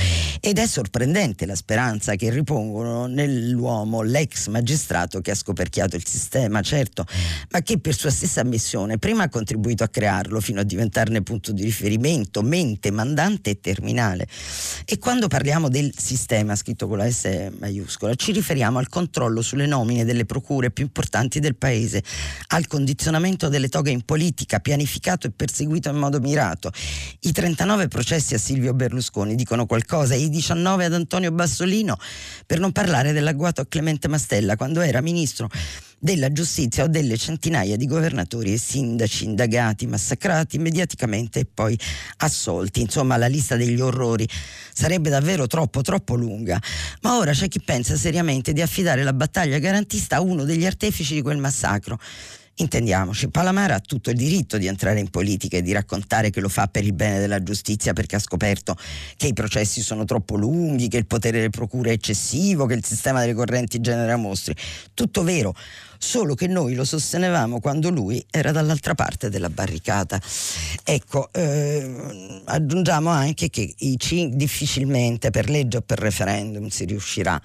[0.42, 6.62] Ed è sorprendente la speranza che ripongono nell'uomo l'ex magistrato che ha scoperchiato il sistema,
[6.62, 7.06] certo,
[7.52, 11.22] ma che per sua stessa ammissione prima ha contribuito contribuito a crearlo fino a diventarne
[11.22, 14.28] punto di riferimento, mente, mandante e terminale.
[14.86, 19.66] E quando parliamo del sistema, scritto con la S maiuscola, ci riferiamo al controllo sulle
[19.66, 22.02] nomine delle procure più importanti del paese,
[22.48, 26.72] al condizionamento delle toghe in politica, pianificato e perseguito in modo mirato.
[27.22, 31.98] I 39 processi a Silvio Berlusconi dicono qualcosa, i 19 ad Antonio Bassolino,
[32.46, 35.50] per non parlare dell'agguato a Clemente Mastella quando era ministro
[36.06, 41.76] della giustizia o delle centinaia di governatori e sindaci indagati, massacrati mediaticamente e poi
[42.18, 42.82] assolti.
[42.82, 44.30] Insomma, la lista degli orrori
[44.72, 46.62] sarebbe davvero troppo, troppo lunga.
[47.02, 51.16] Ma ora c'è chi pensa seriamente di affidare la battaglia garantista a uno degli artefici
[51.16, 51.98] di quel massacro.
[52.58, 56.48] Intendiamoci, Palamara ha tutto il diritto di entrare in politica e di raccontare che lo
[56.48, 58.78] fa per il bene della giustizia perché ha scoperto
[59.18, 62.86] che i processi sono troppo lunghi, che il potere delle procure è eccessivo, che il
[62.86, 64.56] sistema delle correnti genera mostri.
[64.94, 65.54] Tutto vero,
[65.98, 70.22] solo che noi lo sostenevamo quando lui era dall'altra parte della barricata.
[70.84, 77.42] Ecco, eh, aggiungiamo anche che i C difficilmente per legge o per referendum si riuscirà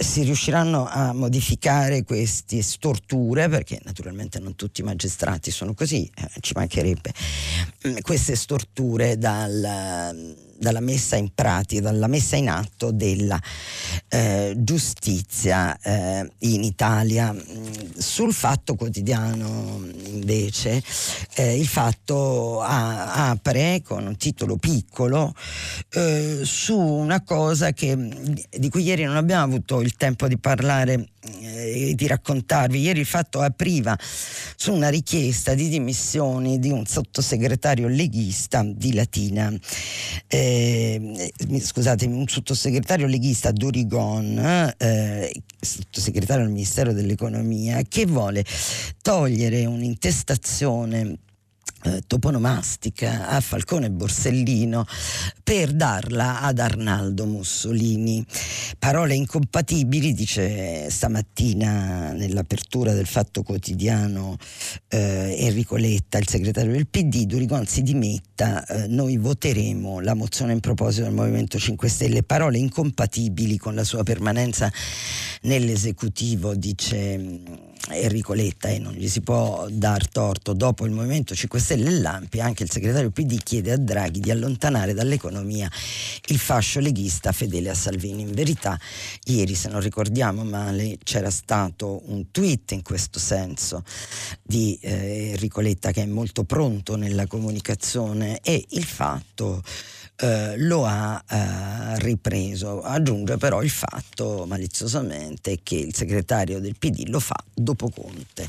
[0.00, 6.40] si, riusciranno a modificare queste storture perché naturalmente non tutti i magistrati sono così, eh,
[6.40, 7.12] ci mancherebbe,
[7.88, 13.40] mm, queste storture dal dalla messa in pratica, dalla messa in atto della
[14.08, 17.34] eh, giustizia eh, in Italia.
[17.96, 20.82] Sul fatto quotidiano invece
[21.36, 25.34] eh, il fatto a, apre con un titolo piccolo
[25.94, 27.96] eh, su una cosa che,
[28.50, 32.80] di cui ieri non abbiamo avuto il tempo di parlare e di raccontarvi.
[32.80, 33.98] Ieri il fatto apriva
[34.56, 39.52] su una richiesta di dimissioni di un sottosegretario leghista di Latina.
[40.26, 40.49] Eh,
[41.60, 48.44] scusatemi, un sottosegretario leghista d'Origon, eh, sottosegretario del Ministero dell'Economia, che vuole
[49.02, 51.18] togliere un'intestazione
[51.82, 54.86] eh, toponomastica a Falcone Borsellino
[55.42, 58.24] per darla ad Arnaldo Mussolini.
[58.78, 64.36] Parole incompatibili, dice stamattina nell'apertura del Fatto Quotidiano
[64.88, 70.52] eh, Enrico Letta, il segretario del PD, Durigon si dimetta, eh, noi voteremo la mozione
[70.52, 72.22] in proposito del Movimento 5 Stelle.
[72.22, 74.70] Parole incompatibili con la sua permanenza
[75.42, 80.52] nell'esecutivo, dice Enrico Letta e non gli si può dar torto.
[80.52, 84.30] Dopo il Movimento 5 Stelle e l'Ampi anche il segretario PD chiede a Draghi di
[84.30, 85.70] allontanare dall'economia
[86.26, 88.22] il fascio leghista fedele a Salvini.
[88.22, 88.78] In verità
[89.24, 93.82] ieri se non ricordiamo male c'era stato un tweet in questo senso
[94.42, 99.62] di eh, Enrico Letta che è molto pronto nella comunicazione e il fatto
[100.20, 102.82] eh, lo ha eh, ripreso.
[102.82, 108.46] Aggiunge però il fatto maliziosamente che il segretario del PD lo fa dopo Conte.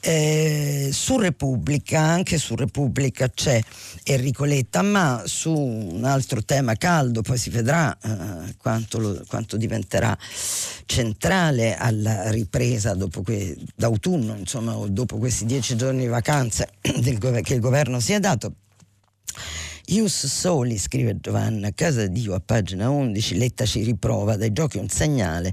[0.00, 3.60] Eh, su Repubblica, anche su Repubblica c'è
[4.04, 9.56] Enrico Letta, ma su un altro tema caldo, poi si vedrà eh, quanto, lo, quanto,
[9.56, 10.16] diventerà
[10.86, 17.54] centrale alla ripresa dopo que, d'autunno, insomma, dopo questi dieci giorni di vacanze del, che
[17.54, 18.54] il governo si è dato.
[19.90, 24.88] Ius Soli, scrive Giovanna, Casa Dio a pagina 11, Letta ci riprova, dai giochi un
[24.88, 25.52] segnale,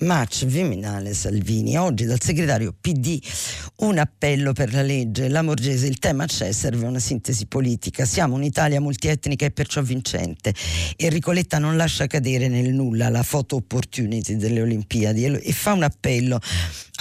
[0.00, 1.76] match Viminale Salvini.
[1.76, 3.20] Oggi dal segretario PD
[3.76, 8.04] un appello per la legge, la Morgese, il tema c'è, serve una sintesi politica.
[8.04, 10.54] Siamo un'Italia multietnica e perciò vincente.
[10.96, 15.82] Enrico Letta non lascia cadere nel nulla la photo opportunity delle Olimpiadi e fa un
[15.82, 16.40] appello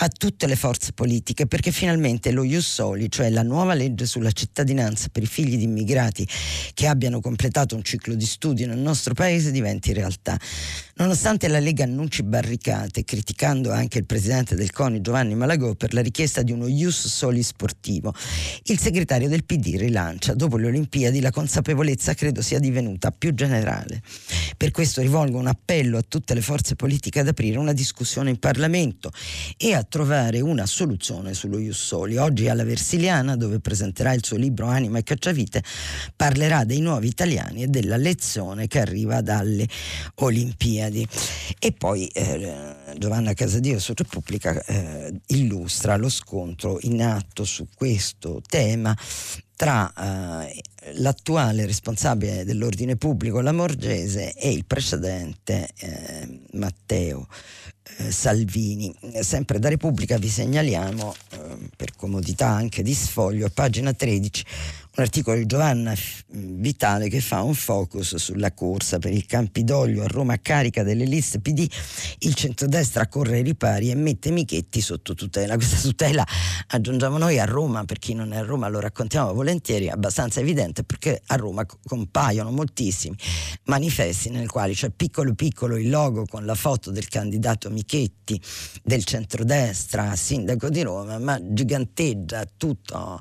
[0.01, 4.31] a tutte le forze politiche perché finalmente lo Ius Soli, cioè la nuova legge sulla
[4.31, 6.27] cittadinanza per i figli di immigrati
[6.73, 10.39] che abbiano completato un ciclo di studio nel nostro paese, diventi realtà.
[10.99, 16.01] Nonostante la Lega annunci barricate, criticando anche il presidente del CONI Giovanni Malagò per la
[16.01, 18.13] richiesta di uno Ius Soli sportivo,
[18.63, 24.01] il segretario del PD rilancia, dopo le Olimpiadi la consapevolezza credo sia divenuta più generale.
[24.57, 28.37] Per questo rivolgo un appello a tutte le forze politiche ad aprire una discussione in
[28.37, 29.09] Parlamento
[29.55, 32.17] e a trovare una soluzione sullo Jussoli.
[32.17, 35.63] Oggi alla Versiliana, dove presenterà il suo libro Anima e Cacciavite,
[36.13, 39.65] parlerà dei nuovi italiani e della lezione che arriva dalle
[40.15, 40.87] Olimpiadi.
[41.59, 48.41] E poi eh, Giovanna Casadio su Repubblica eh, illustra lo scontro in atto su questo
[48.47, 48.95] tema
[49.59, 49.91] tra
[50.47, 50.61] eh,
[50.93, 57.27] l'attuale responsabile dell'ordine pubblico Lamorgese e il precedente eh, Matteo
[57.97, 58.95] eh, Salvini.
[59.19, 64.45] Sempre da Repubblica vi segnaliamo, eh, per comodità anche di sfoglio, a pagina 13,
[64.99, 65.95] un articolo di Giovanna
[66.27, 71.05] Vitale che fa un focus sulla corsa per il Campidoglio a Roma a carica delle
[71.05, 71.65] liste PD.
[72.19, 75.55] Il centrodestra corre ai ripari e mette Michetti sotto tutela.
[75.57, 76.25] Questa tutela
[76.67, 80.41] aggiungiamo noi a Roma, per chi non è a Roma lo raccontiamo volentieri, è abbastanza
[80.41, 83.15] evidente perché a Roma compaiono moltissimi
[83.65, 88.39] manifesti nel quali c'è piccolo piccolo il logo con la foto del candidato Michetti
[88.83, 93.19] del centrodestra, sindaco di Roma, ma giganteggia tutto,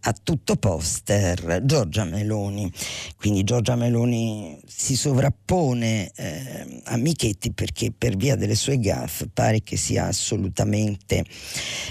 [0.00, 2.70] a tutto posto mister Giorgia Meloni.
[3.16, 9.62] Quindi Giorgia Meloni si sovrappone eh, a Michetti perché per via delle sue gaffe pare
[9.62, 11.24] che sia assolutamente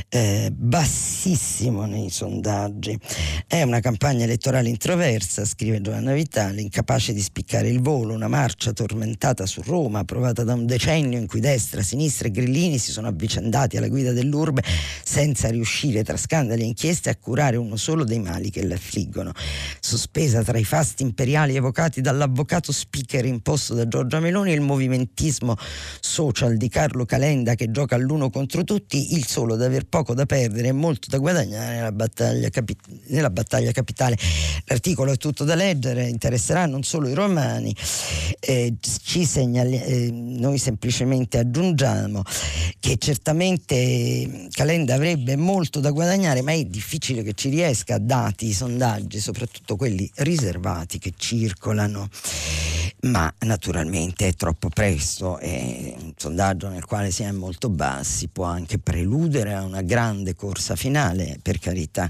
[0.10, 3.00] eh, bassissimo nei sondaggi.
[3.48, 8.74] È una campagna elettorale introversa, scrive Giovanna Vitale, incapace di spiccare il volo, una marcia
[8.74, 13.08] tormentata su Roma, provata da un decennio in cui destra, sinistra e grillini si sono
[13.08, 14.64] avvicendati alla guida dell'urbe
[15.04, 19.32] senza riuscire tra scandali e inchieste a curare uno solo dei mali che le affliggono.
[19.80, 25.58] Sospesa tra i fasti imperiali evocati dall'avvocato speaker imposto da Giorgia Meloni e il movimentismo
[26.00, 30.26] social di Carlo Calenda che gioca all'uno contro tutti, il solo da aver poco da
[30.26, 32.78] perdere e molto da guadagnare nella battaglia, capi-
[33.08, 34.18] nella battaglia capitale.
[34.66, 37.76] L'articolo è tutto da leggere, interesserà non solo i romani,
[38.40, 42.24] eh, ci segnali, eh, noi semplicemente aggiungiamo
[42.80, 48.54] che certamente Calenda avrebbe molto da guadagnare, ma è difficile che ci riesca, dati i
[48.86, 52.08] sondaggi, soprattutto quelli riservati che circolano.
[53.02, 58.46] Ma naturalmente è troppo presto, è un sondaggio nel quale si è molto bassi, può
[58.46, 62.10] anche preludere a una grande corsa finale, per carità.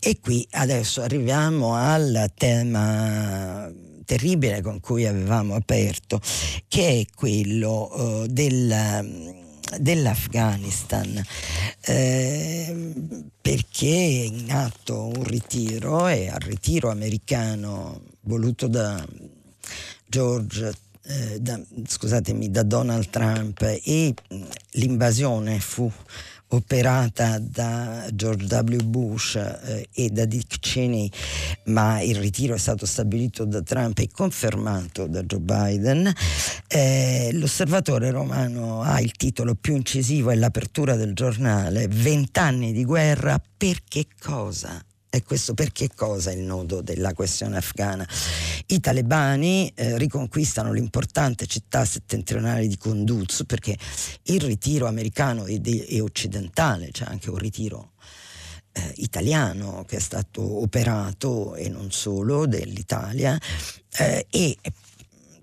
[0.00, 3.70] E qui adesso arriviamo al tema
[4.06, 6.20] terribile con cui avevamo aperto,
[6.68, 9.46] che è quello uh, del
[9.78, 11.22] dell'Afghanistan
[11.80, 12.92] eh,
[13.40, 19.04] perché è in atto un ritiro e al ritiro americano voluto da
[20.06, 20.72] George
[21.08, 24.14] eh, da, scusatemi da Donald Trump e
[24.72, 25.90] l'invasione fu
[26.48, 28.82] operata da George W.
[28.84, 31.10] Bush eh, e da Dick Cheney,
[31.64, 36.12] ma il ritiro è stato stabilito da Trump e confermato da Joe Biden.
[36.66, 43.40] Eh, l'osservatore romano ha il titolo più incisivo e l'apertura del giornale, Vent'anni di guerra,
[43.56, 44.82] per che cosa?
[45.18, 48.06] E questo per che cosa è il nodo della questione afghana?
[48.66, 53.76] I talebani eh, riconquistano l'importante città settentrionale di Kunduz perché
[54.22, 57.94] il ritiro americano e, de- e occidentale, c'è anche un ritiro
[58.70, 63.36] eh, italiano che è stato operato e non solo dell'Italia
[63.98, 64.56] eh, e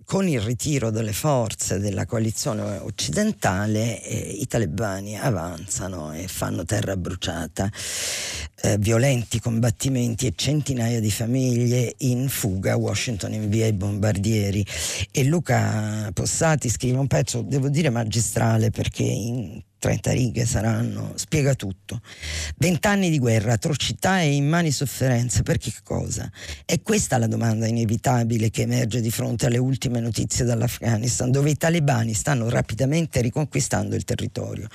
[0.05, 6.95] con il ritiro delle forze della coalizione occidentale eh, i talebani avanzano e fanno terra
[6.95, 7.69] bruciata,
[8.61, 12.77] eh, violenti combattimenti e centinaia di famiglie in fuga.
[12.77, 14.65] Washington invia i bombardieri
[15.11, 21.53] e Luca Possati scrive un pezzo, devo dire magistrale perché in 30 righe saranno, spiega
[21.53, 22.01] tutto.
[22.57, 26.29] Vent'anni di guerra, atrocità e immani sofferenze, per che cosa?
[26.65, 31.57] È questa la domanda inevitabile che emerge di fronte alle ultime notizie dall'Afghanistan, dove i
[31.57, 34.67] talebani stanno rapidamente riconquistando il territorio.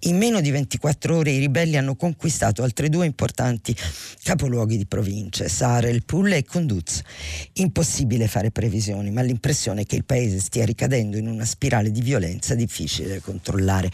[0.00, 3.74] In meno di 24 ore i ribelli hanno conquistato altre due importanti
[4.22, 7.00] capoluoghi di province, Sarelpul e Kunduz.
[7.54, 12.00] Impossibile fare previsioni, ma l'impressione è che il paese stia ricadendo in una spirale di
[12.00, 13.90] violenza difficile da controllare.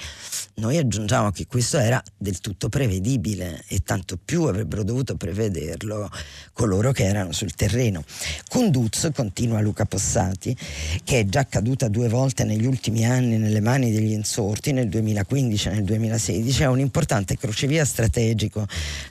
[0.59, 6.11] Noi aggiungiamo che questo era del tutto prevedibile e tanto più avrebbero dovuto prevederlo
[6.53, 8.03] coloro che erano sul terreno.
[8.49, 10.57] Kunduz, continua Luca Possati,
[11.05, 15.69] che è già caduta due volte negli ultimi anni nelle mani degli insorti, nel 2015
[15.69, 18.67] e nel 2016, è un importante crocevia strategico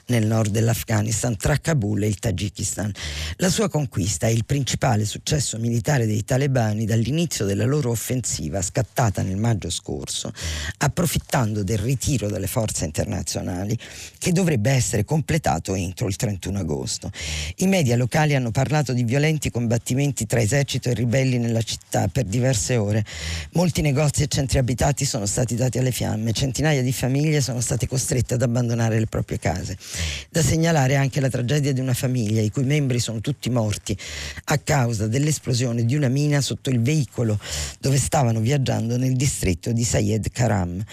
[0.08, 2.92] nel nord dell'Afghanistan tra Kabul e il Tagikistan.
[3.36, 9.22] La sua conquista è il principale successo militare dei talebani dall'inizio della loro offensiva scattata
[9.22, 10.30] nel maggio scorso,
[10.76, 13.78] approfittando approfittando del ritiro delle forze internazionali
[14.18, 17.10] che dovrebbe essere completato entro il 31 agosto.
[17.56, 22.24] I media locali hanno parlato di violenti combattimenti tra esercito e ribelli nella città per
[22.24, 23.04] diverse ore.
[23.52, 27.86] Molti negozi e centri abitati sono stati dati alle fiamme, centinaia di famiglie sono state
[27.86, 29.76] costrette ad abbandonare le proprie case.
[30.30, 33.96] Da segnalare anche la tragedia di una famiglia i cui membri sono tutti morti
[34.46, 37.38] a causa dell'esplosione di una mina sotto il veicolo
[37.78, 40.84] dove stavano viaggiando nel distretto di Sayed Karam.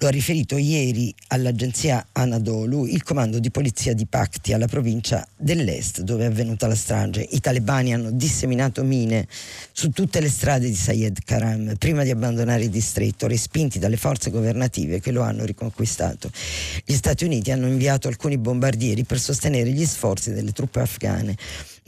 [0.00, 6.02] Lo ha riferito ieri all'agenzia Anadolu il comando di polizia di Pakti, alla provincia dell'est
[6.02, 7.26] dove è avvenuta la strage.
[7.28, 9.26] I talebani hanno disseminato mine
[9.72, 14.30] su tutte le strade di Sayed Karam prima di abbandonare il distretto, respinti dalle forze
[14.30, 16.30] governative che lo hanno riconquistato.
[16.84, 21.36] Gli Stati Uniti hanno inviato alcuni bombardieri per sostenere gli sforzi delle truppe afghane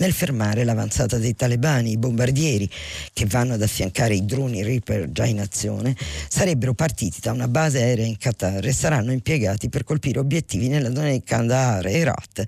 [0.00, 1.92] nel fermare l'avanzata dei talebani.
[1.92, 2.68] I bombardieri
[3.12, 5.96] che vanno ad affiancare i droni Reaper già in azione
[6.28, 10.92] sarebbero partiti da una base aerea in Qatar e saranno impiegati per colpire obiettivi nella
[10.92, 12.44] zona di Kandahar, Herat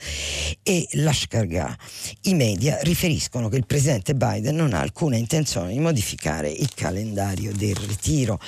[0.62, 1.76] e Lashkar
[2.22, 7.52] I media riferiscono che il presidente Biden non ha alcuna intenzione di modificare il calendario
[7.54, 8.38] del ritiro.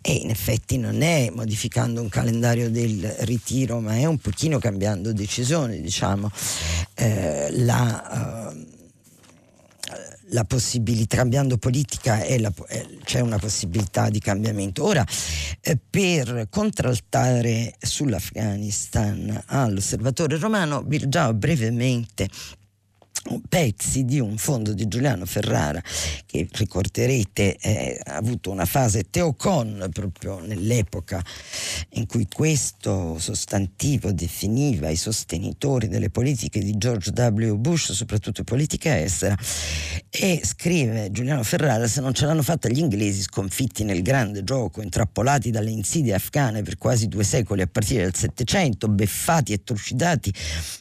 [0.00, 5.12] E in effetti non è modificando un calendario del ritiro ma è un pochino cambiando
[5.12, 6.30] decisione diciamo.
[6.94, 8.53] Eh, la uh,
[10.28, 12.52] la possibilità, cambiando politica la,
[13.04, 14.84] c'è una possibilità di cambiamento.
[14.84, 15.04] Ora,
[15.60, 22.28] eh, per contraltare sull'Afghanistan all'osservatore romano, vi già brevemente
[23.48, 25.82] pezzi di un fondo di Giuliano Ferrara
[26.26, 31.22] che ricorderete eh, ha avuto una fase teocon proprio nell'epoca
[31.92, 37.54] in cui questo sostantivo definiva i sostenitori delle politiche di George W.
[37.54, 39.36] Bush, soprattutto politica estera,
[40.10, 44.82] e scrive Giuliano Ferrara se non ce l'hanno fatta gli inglesi sconfitti nel grande gioco,
[44.82, 50.32] intrappolati dalle insidie afghane per quasi due secoli a partire dal Settecento, beffati e trucidati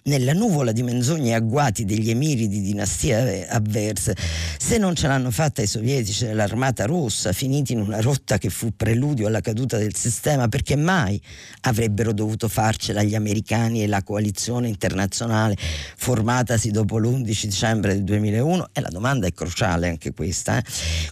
[0.03, 4.15] nella nuvola di menzogne e agguati degli emiri emiri di dinastie avverse,
[4.57, 8.75] se non ce l'hanno fatta i sovietici dell'Armata Rossa, finiti in una rotta che fu
[8.75, 11.21] preludio alla caduta del sistema, perché mai
[11.61, 15.55] avrebbero dovuto farcela gli americani e la coalizione internazionale
[15.97, 18.69] formatasi dopo l'11 dicembre del 2001?
[18.73, 20.57] E la domanda è cruciale anche questa.
[20.57, 20.63] Eh?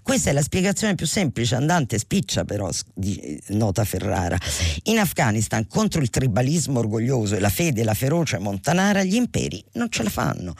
[0.01, 4.37] Questa è la spiegazione più semplice, andante spiccia però, di, nota Ferrara.
[4.83, 9.63] In Afghanistan, contro il tribalismo orgoglioso e la fede e la ferocia montanara, gli imperi
[9.73, 10.55] non ce la fanno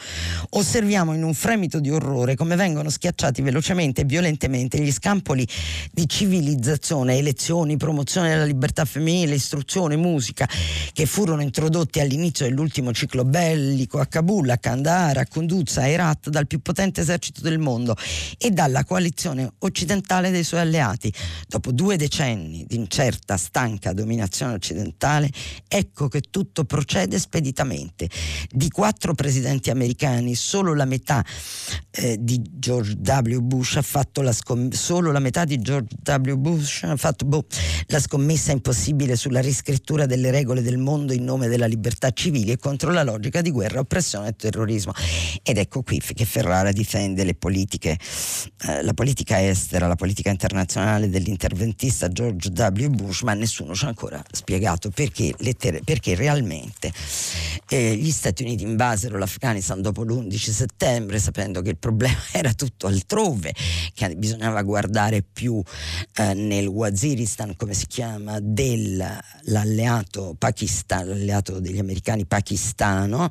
[0.53, 5.47] osserviamo in un fremito di orrore come vengono schiacciati velocemente e violentemente gli scampoli
[5.91, 10.47] di civilizzazione, elezioni, promozione della libertà femminile, istruzione, musica
[10.91, 16.29] che furono introdotti all'inizio dell'ultimo ciclo bellico a Kabul, a Kandahar, a Kunduz, a Herat
[16.29, 17.95] dal più potente esercito del mondo
[18.37, 21.13] e dalla coalizione occidentale dei suoi alleati.
[21.47, 25.29] Dopo due decenni di incerta, stanca dominazione occidentale,
[25.67, 28.09] ecco che tutto procede speditamente.
[28.49, 31.23] Di quattro presidenti americani solo la metà
[31.91, 33.39] eh, di George W.
[33.39, 36.33] Bush ha fatto la scommessa, solo la metà di George W.
[36.33, 37.45] Bush ha fatto boh,
[37.87, 42.57] la scommessa impossibile sulla riscrittura delle regole del mondo in nome della libertà civile e
[42.57, 44.93] contro la logica di guerra, oppressione e terrorismo.
[45.43, 47.97] Ed ecco qui che Ferrara difende le politiche,
[48.67, 52.87] eh, la politica estera, la politica internazionale dell'interventista George W.
[52.87, 56.91] Bush, ma nessuno ci ha ancora spiegato perché, lettere, perché realmente
[57.69, 62.53] eh, gli Stati Uniti invasero l'Afghanistan dopo l'11 11 settembre, sapendo che il problema era
[62.53, 63.53] tutto altrove,
[63.93, 65.61] che bisognava guardare più
[66.15, 73.29] eh, nel Waziristan, come si chiama, dell'alleato Pakistan, l'alleato degli americani pakistano,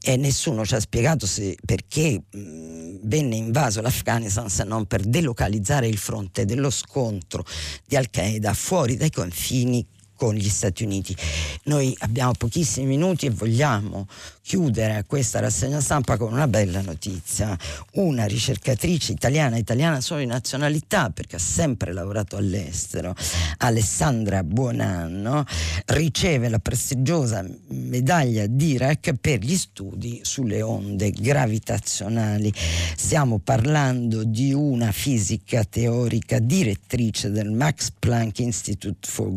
[0.00, 5.88] e nessuno ci ha spiegato se, perché mh, venne invaso l'Afghanistan se non per delocalizzare
[5.88, 7.44] il fronte dello scontro
[7.84, 9.84] di Al-Qaeda fuori dai confini
[10.18, 11.16] con gli Stati Uniti.
[11.64, 14.08] Noi abbiamo pochissimi minuti e vogliamo
[14.42, 17.56] chiudere questa rassegna stampa con una bella notizia.
[17.92, 23.14] Una ricercatrice italiana, italiana solo di nazionalità perché ha sempre lavorato all'estero,
[23.58, 25.44] Alessandra Buonanno,
[25.86, 32.52] riceve la prestigiosa medaglia Dirac per gli studi sulle onde gravitazionali.
[32.96, 39.32] Stiamo parlando di una fisica teorica direttrice del Max Planck Institute for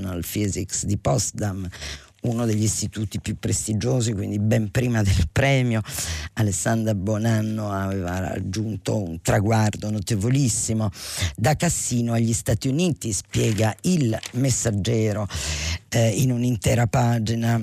[0.00, 1.68] Gravitational Physics di Potsdam
[2.22, 5.80] uno degli istituti più prestigiosi, quindi ben prima del premio
[6.34, 10.90] Alessandra Bonanno aveva raggiunto un traguardo notevolissimo.
[11.34, 15.26] Da Cassino agli Stati Uniti spiega il messaggero
[15.88, 17.58] eh, in un'intera pagina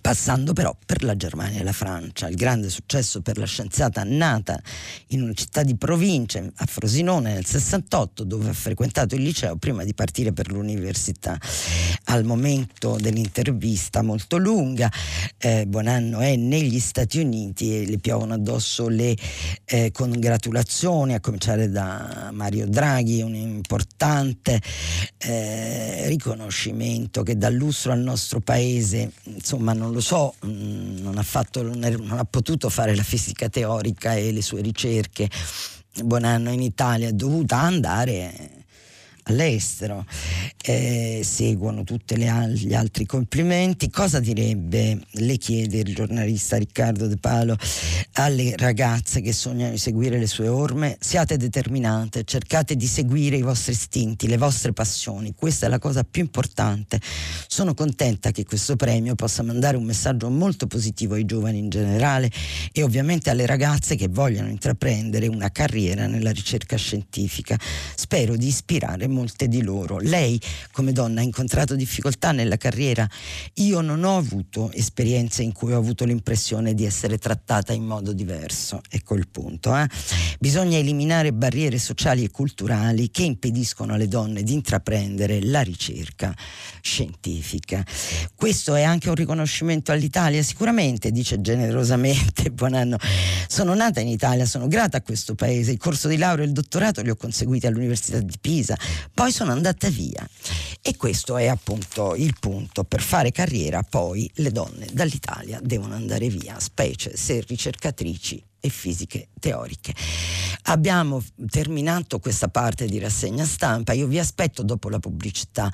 [0.00, 2.28] passando però per la Germania e la Francia.
[2.28, 4.60] Il grande successo per la scienziata nata
[5.08, 9.84] in una città di provincia, a Frosinone nel 68, dove ha frequentato il liceo prima
[9.84, 11.38] di partire per l'università.
[12.04, 14.90] Al momento dell'intervista molto lunga,
[15.38, 19.16] eh, Buonanno è negli Stati Uniti e le piovono addosso le
[19.64, 24.60] eh, congratulazioni, a cominciare da Mario Draghi, un importante
[25.18, 31.22] eh, riconoscimento che dà lustro al nostro paese, insomma non lo so, mm, non ha,
[31.22, 35.28] fatto, non ha potuto fare la fisica teorica e le sue ricerche.
[36.02, 38.59] Buon anno in Italia, è dovuta andare
[39.30, 40.04] all'estero,
[40.62, 43.88] eh, seguono tutti gli altri complimenti.
[43.90, 47.56] Cosa direbbe, le chiede il giornalista Riccardo De Palo,
[48.14, 50.96] alle ragazze che sognano di seguire le sue orme?
[51.00, 56.04] Siate determinate, cercate di seguire i vostri istinti, le vostre passioni, questa è la cosa
[56.04, 57.00] più importante.
[57.46, 62.30] Sono contenta che questo premio possa mandare un messaggio molto positivo ai giovani in generale
[62.72, 67.58] e ovviamente alle ragazze che vogliono intraprendere una carriera nella ricerca scientifica.
[67.94, 69.98] Spero di ispirare molte di loro.
[69.98, 70.40] Lei
[70.72, 73.06] come donna ha incontrato difficoltà nella carriera.
[73.54, 78.12] Io non ho avuto esperienze in cui ho avuto l'impressione di essere trattata in modo
[78.12, 78.80] diverso.
[78.88, 79.76] Ecco il punto.
[79.76, 79.86] Eh?
[80.38, 86.34] Bisogna eliminare barriere sociali e culturali che impediscono alle donne di intraprendere la ricerca
[86.80, 87.84] scientifica.
[88.34, 92.50] Questo è anche un riconoscimento all'Italia, sicuramente, dice generosamente.
[92.50, 92.96] Buon anno.
[93.48, 95.72] Sono nata in Italia, sono grata a questo paese.
[95.72, 98.76] Il corso di laurea e il dottorato li ho conseguiti all'Università di Pisa,
[99.12, 100.28] poi sono andate via.
[100.82, 102.84] E questo è appunto il punto.
[102.84, 109.28] Per fare carriera poi le donne dall'Italia devono andare via, specie se ricercatrici e fisiche
[109.38, 109.94] teoriche.
[110.64, 115.72] Abbiamo terminato questa parte di rassegna stampa, io vi aspetto dopo la pubblicità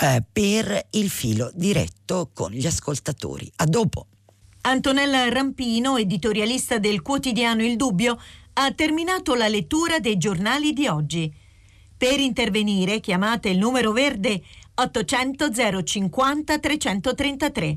[0.00, 3.50] eh, per il filo diretto con gli ascoltatori.
[3.56, 4.06] A dopo.
[4.62, 8.20] Antonella Rampino, editorialista del quotidiano Il Dubbio,
[8.54, 11.32] ha terminato la lettura dei giornali di oggi.
[11.98, 14.40] Per intervenire chiamate il numero verde
[14.72, 17.74] 800 050 333.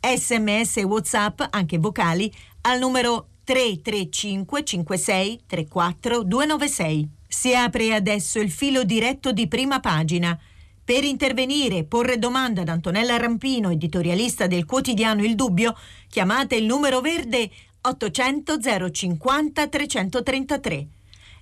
[0.00, 7.08] Sms e WhatsApp, anche vocali, al numero 335 56 34 296.
[7.28, 10.36] Si apre adesso il filo diretto di prima pagina.
[10.84, 15.76] Per intervenire e porre domanda ad Antonella Rampino, editorialista del quotidiano Il Dubbio,
[16.08, 17.48] chiamate il numero verde
[17.82, 18.56] 800
[18.90, 20.88] 050 333.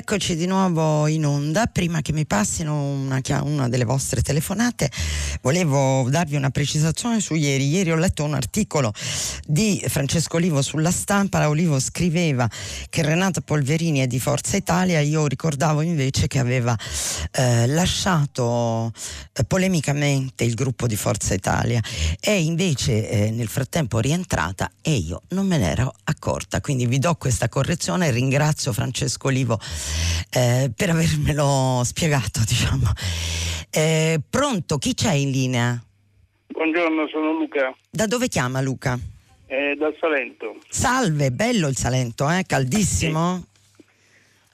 [0.00, 1.66] Eccoci di nuovo in onda.
[1.66, 4.90] Prima che mi passino una, una, delle vostre telefonate,
[5.42, 7.68] volevo darvi una precisazione su ieri.
[7.68, 8.94] Ieri ho letto un articolo
[9.46, 11.46] di Francesco Olivo sulla stampa.
[11.46, 12.48] Olivo scriveva
[12.88, 15.00] che Renata Polverini è di Forza Italia.
[15.00, 16.74] Io ricordavo invece che aveva
[17.32, 18.92] eh, lasciato
[19.34, 21.82] eh, polemicamente il gruppo di Forza Italia.
[22.18, 26.62] È invece eh, nel frattempo rientrata e io non me ne ero accorta.
[26.62, 29.60] Quindi vi do questa correzione ringrazio Francesco Olivo
[30.30, 32.90] eh, per avermelo spiegato, diciamo.
[33.70, 35.82] Eh, pronto, chi c'è in linea?
[36.46, 37.74] Buongiorno, sono Luca.
[37.88, 38.98] Da dove chiama Luca?
[39.46, 40.56] Eh, dal Salento.
[40.68, 42.44] Salve, bello il Salento, eh?
[42.46, 43.42] caldissimo?
[43.42, 43.48] Sì.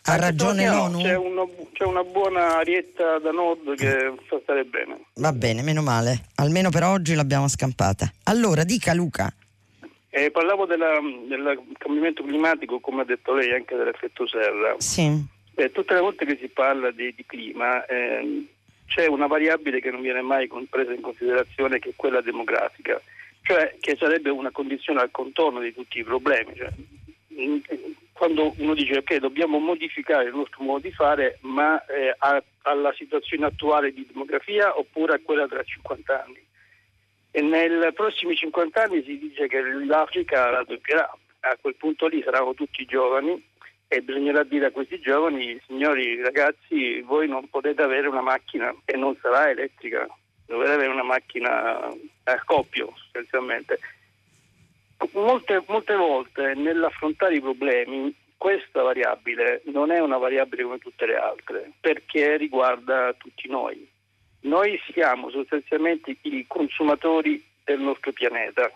[0.09, 1.03] Ha ragione l'ONU?
[1.03, 5.01] C'è una, c'è una, buona arietta da nord che fa stare bene.
[5.15, 6.27] Va bene, meno male.
[6.37, 8.11] Almeno per oggi l'abbiamo scampata.
[8.25, 9.33] Allora, dica Luca.
[10.17, 10.99] Eh, parlavo della,
[11.29, 14.75] del cambiamento climatico, come ha detto lei, anche dell'effetto serra.
[14.79, 15.13] Sì.
[15.55, 18.47] Eh, tutte le volte che si parla di, di clima eh,
[18.87, 22.99] c'è una variabile che non viene mai presa in considerazione, che è quella demografica,
[23.43, 26.55] cioè che sarebbe una condizione al contorno di tutti i problemi.
[26.57, 26.73] Cioè,
[28.15, 32.95] quando uno dice ok dobbiamo modificare il nostro modo di fare ma eh, a, alla
[32.95, 36.47] situazione attuale di demografia oppure a quella tra 50 anni
[37.43, 41.11] nei prossimi 50 anni si dice che l'Africa raddoppierà.
[41.41, 43.41] A quel punto lì saranno tutti giovani
[43.89, 48.97] e bisognerà dire a questi giovani, signori ragazzi, voi non potete avere una macchina e
[48.97, 50.09] non sarà elettrica,
[50.47, 51.89] dovete avere una macchina
[52.25, 53.79] a coppio sostanzialmente.
[55.13, 61.17] Molte, molte volte nell'affrontare i problemi questa variabile non è una variabile come tutte le
[61.17, 63.89] altre perché riguarda tutti noi
[64.47, 68.71] noi siamo sostanzialmente i consumatori del nostro pianeta.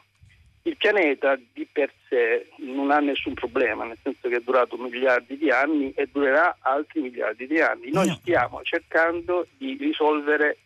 [0.62, 5.38] Il pianeta di per sé non ha nessun problema, nel senso che è durato miliardi
[5.38, 7.90] di anni e durerà altri miliardi di anni.
[7.90, 10.58] Noi stiamo cercando di risolvere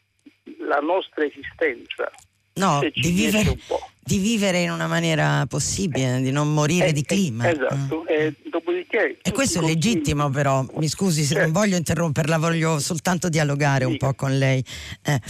[0.59, 2.11] la nostra esistenza.
[2.57, 3.59] No, di vivere,
[4.01, 7.51] di vivere, in una maniera possibile, di non morire eh, di clima.
[7.51, 8.07] Esatto, mm.
[8.07, 9.19] e dopodiché...
[9.21, 13.91] E questo è legittimo però, mi scusi se non voglio interromperla, voglio soltanto dialogare sì.
[13.91, 14.65] un po' con lei.
[15.03, 15.21] Eh.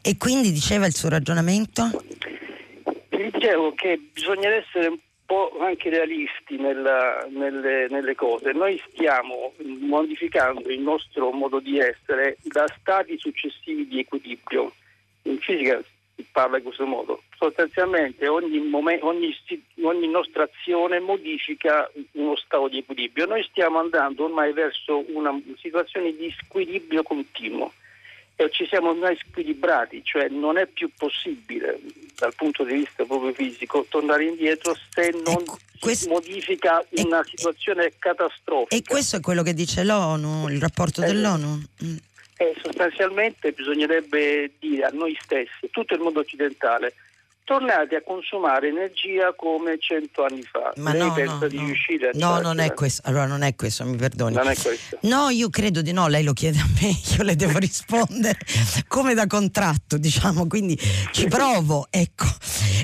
[0.00, 1.90] E quindi diceva il suo ragionamento?
[3.08, 8.52] Dicevo che bisogna essere un po' anche realisti nella, nelle, nelle cose.
[8.52, 14.72] Noi stiamo modificando il nostro modo di essere da stati successivi di equilibrio.
[15.22, 15.82] In fisica
[16.30, 17.22] parla in questo modo.
[17.36, 19.36] Sostanzialmente ogni, momen- ogni,
[19.82, 23.26] ogni, nostra azione modifica uno stato di equilibrio.
[23.26, 27.72] Noi stiamo andando ormai verso una situazione di squilibrio continuo
[28.36, 31.78] e ci siamo ormai squilibrati, cioè non è più possibile
[32.16, 37.92] dal punto di vista proprio fisico tornare indietro se non ecco, questo, modifica una situazione
[37.98, 38.74] catastrofica.
[38.74, 41.62] E questo è quello che dice l'ONU, il rapporto eh, dell'ONU?
[41.84, 41.96] Mm.
[42.40, 46.94] Eh, sostanzialmente bisognerebbe dire a noi stessi, tutto il mondo occidentale,
[47.50, 50.72] tornate a consumare energia come cento anni fa.
[50.76, 51.64] Ma Lei no, pensa no, di no.
[51.64, 53.02] riuscire a No, non è questo.
[53.06, 54.36] Allora non è questo, mi perdoni.
[54.36, 54.98] Non è questo.
[55.00, 58.38] No, io credo di no, lei lo chiede a me, io le devo rispondere
[58.86, 60.78] come da contratto, diciamo, quindi
[61.10, 62.26] ci provo, ecco.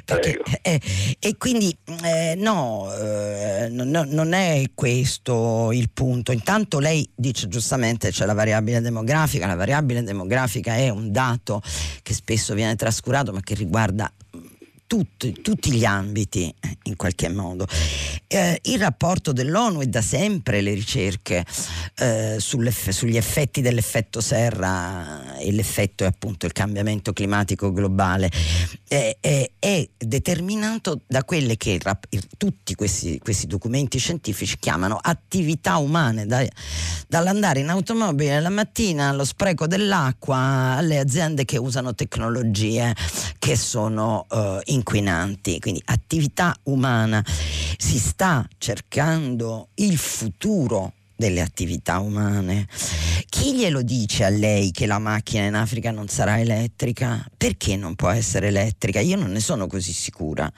[0.04, 0.80] Perché, eh,
[1.20, 6.32] e quindi eh, no, eh, no, non è questo il punto.
[6.32, 11.62] Intanto lei dice giustamente c'è la variabile demografica, la variabile demografica è un dato
[12.02, 14.12] che spesso viene trascurato ma che riguarda
[14.86, 16.52] tutti, tutti gli ambiti
[16.84, 17.66] in qualche modo.
[18.26, 21.44] Eh, il rapporto dell'ONU è da sempre le ricerche
[21.96, 28.30] eh, sugli effetti dell'effetto serra e l'effetto è appunto il cambiamento climatico globale
[28.88, 29.16] è,
[29.58, 31.80] è, determinato da quelle che
[32.36, 36.46] tutti questi, questi, documenti scientifici chiamano attività umane, da,
[37.08, 42.94] dall'andare in automobile la mattina allo spreco dell'acqua alle aziende che usano tecnologie
[43.38, 47.24] che sono uh, inquinanti, quindi attività umana.
[47.78, 52.66] Si sta cercando il futuro delle attività umane.
[53.28, 57.24] Chi glielo dice a lei che la macchina in Africa non sarà elettrica?
[57.36, 59.00] Perché non può essere elettrica?
[59.00, 60.50] Io non ne sono così sicura.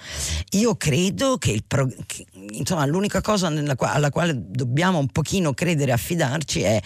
[0.50, 5.90] Io credo che, pro- che insomma, l'unica cosa qua- alla quale dobbiamo un pochino credere
[5.90, 6.80] e affidarci è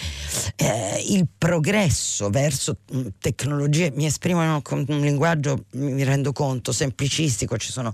[0.57, 3.93] eh, il progresso verso mm, tecnologie.
[3.95, 7.57] Mi esprimo con un linguaggio, mi rendo conto, semplicistico.
[7.57, 7.93] Ci sono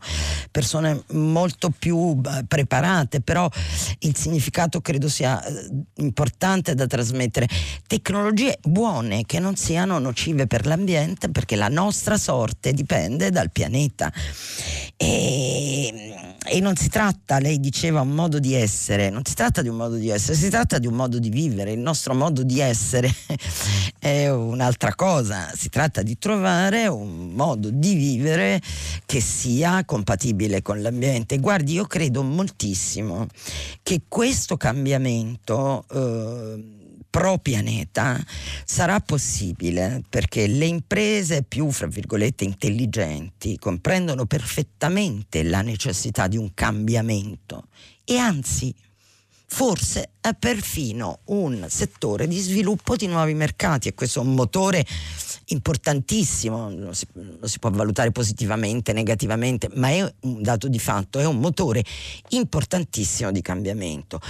[0.51, 3.49] persone molto più eh, preparate, però
[4.01, 7.49] il significato credo sia eh, importante da trasmettere.
[7.87, 14.13] Tecnologie buone che non siano nocive per l'ambiente perché la nostra sorte dipende dal pianeta.
[14.97, 16.15] E,
[16.45, 19.77] e non si tratta, lei diceva, un modo di essere, non si tratta di un
[19.77, 21.73] modo di essere, si tratta di un modo di vivere.
[21.73, 23.13] Il nostro modo di essere
[23.99, 28.61] è un'altra cosa, si tratta di trovare un modo di vivere
[29.05, 31.39] che sia compatibile con l'ambiente.
[31.39, 33.27] Guardi, io credo moltissimo
[33.83, 35.58] che questo cambiamento
[35.91, 36.79] eh,
[37.11, 38.23] pro pianeta
[38.65, 46.53] sarà possibile perché le imprese più, fra virgolette, intelligenti comprendono perfettamente la necessità di un
[46.55, 47.69] cambiamento
[48.05, 48.75] e anzi
[49.51, 54.87] forse è perfino un settore di sviluppo di nuovi mercati e questo è un motore
[55.49, 57.07] importantissimo, lo si,
[57.43, 61.85] si, può valutare positivamente, negativamente, ma è un dato di fatto, è un motore
[62.31, 64.21] importantissimo di cambiamento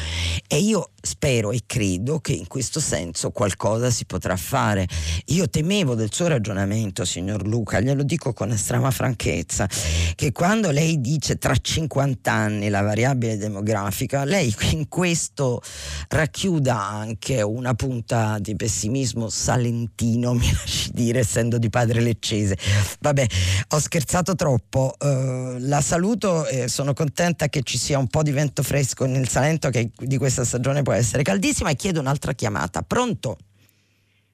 [0.46, 4.86] e io spero e credo che in questo senso qualcosa si potrà fare.
[5.26, 9.68] Io temevo del suo ragionamento, signor Luca, glielo dico con estrema franchezza,
[10.14, 15.60] che quando lei dice tra 50 anni la variabile demografica, lei in questo
[16.08, 22.56] racchiuda anche una punta di pessimismo salentino, mi lasci dire, essendo di padre leccese.
[23.00, 23.26] Vabbè,
[23.70, 28.30] ho scherzato troppo, uh, la saluto e sono contenta che ci sia un po' di
[28.30, 32.82] vento fresco nel Salento che di questa stagione può essere caldissima e chiedo un'altra chiamata.
[32.82, 33.38] Pronto?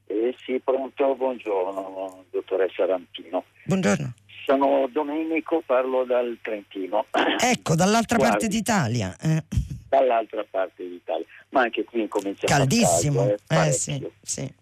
[0.06, 3.44] Eh sì, pronto, buongiorno, dottoressa Rampino.
[3.64, 4.14] Buongiorno.
[4.44, 7.06] Sono Domenico, parlo dal Trentino.
[7.40, 9.16] Ecco, dall'altra Guardi, parte d'Italia.
[9.20, 9.42] Eh.
[9.88, 13.22] Dall'altra parte d'Italia, ma anche qui incomincia Caldissimo.
[13.22, 13.68] a caldo.
[13.68, 14.54] Eh, sì, sì.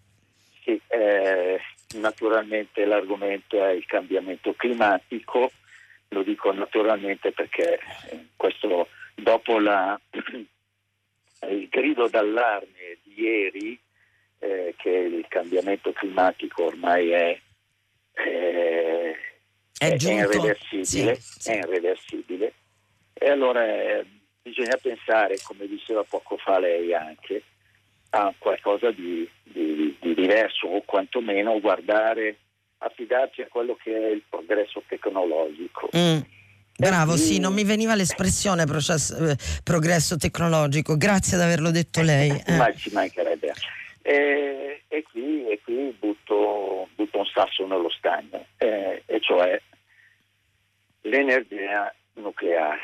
[0.63, 1.59] sì eh,
[1.93, 5.51] naturalmente l'argomento è il cambiamento climatico,
[6.09, 7.79] lo dico naturalmente perché
[8.09, 9.99] eh, questo dopo la
[11.49, 13.79] il grido d'allarme di ieri
[14.39, 17.39] eh, che il cambiamento climatico ormai è,
[18.13, 19.15] eh,
[19.77, 21.49] è, è irreversibile, sì, sì.
[21.51, 22.53] è irreversibile.
[23.13, 24.05] E allora eh,
[24.41, 27.43] bisogna pensare, come diceva poco fa lei anche,
[28.15, 32.37] a qualcosa di, di, di diverso o quantomeno guardare,
[32.77, 35.89] affidarci a quello che è il progresso tecnologico.
[35.95, 36.19] Mm
[36.75, 42.31] Bravo, sì, non mi veniva l'espressione processo, eh, progresso tecnologico, grazie di averlo detto lei.
[42.45, 42.57] Eh.
[42.57, 43.53] Ma ci mancherebbe.
[44.01, 49.61] E, e, qui, e qui butto, butto, un sasso nello stagno, eh, e cioè
[51.01, 52.79] l'energia nucleare.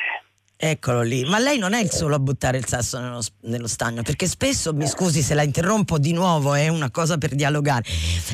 [0.61, 4.01] Eccolo lì, ma lei non è il solo a buttare il sasso nello, nello, stagno,
[4.01, 7.85] perché spesso, mi scusi se la interrompo di nuovo, è una cosa per dialogare,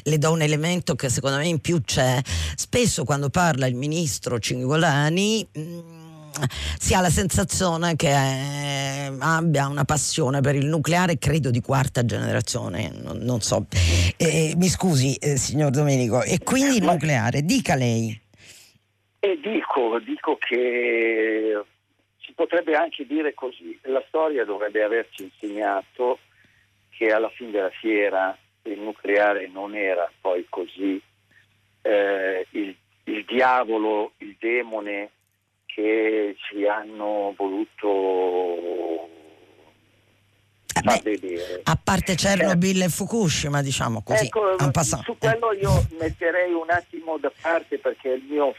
[0.05, 2.19] le do un elemento che secondo me in più c'è,
[2.55, 5.80] spesso quando parla il ministro Cingolani mh, mm,
[6.80, 12.03] si ha la sensazione che eh, abbia una passione per il nucleare, credo di quarta
[12.05, 13.67] generazione, non, non so.
[14.17, 18.19] Eh, mi scusi, eh, signor Domenico, e quindi il nucleare, dica lei.
[19.19, 21.63] E dico, dico che
[22.36, 26.19] potrebbe anche dire così, la storia dovrebbe averci insegnato
[26.89, 31.01] che alla fine della fiera il nucleare non era poi così
[31.81, 32.75] eh, il,
[33.05, 35.11] il diavolo, il demone
[35.65, 39.09] che ci hanno voluto
[40.86, 41.61] far vedere.
[41.63, 42.86] A parte Chernobyl eh.
[42.86, 44.25] e Fukushima, diciamo così.
[44.25, 44.57] Ecco,
[45.03, 48.55] su quello io metterei un attimo da parte perché mio,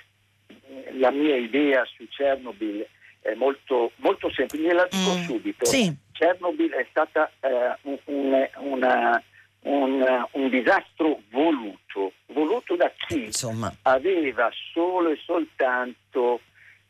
[0.99, 2.87] la mia idea su Chernobyl
[3.27, 5.65] è molto, molto semplice, gliela dico mm, subito.
[5.65, 5.95] Sì.
[6.13, 9.23] Chernobyl è stata eh, un, una,
[9.63, 13.75] un, un disastro voluto, voluto da chi Insomma.
[13.83, 16.41] aveva solo e soltanto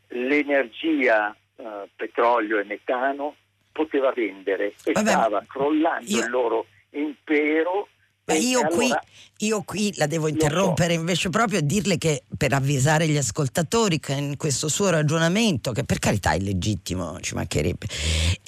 [0.08, 3.34] l'energia eh, petrolio e metano,
[3.72, 7.88] poteva vendere e Vabbè, stava crollando io- il loro impero.
[8.26, 9.02] Ma io qui, allora-
[9.40, 14.12] io qui la devo interrompere invece proprio e dirle che per avvisare gli ascoltatori che
[14.14, 17.86] in questo suo ragionamento, che per carità è legittimo, ci mancherebbe,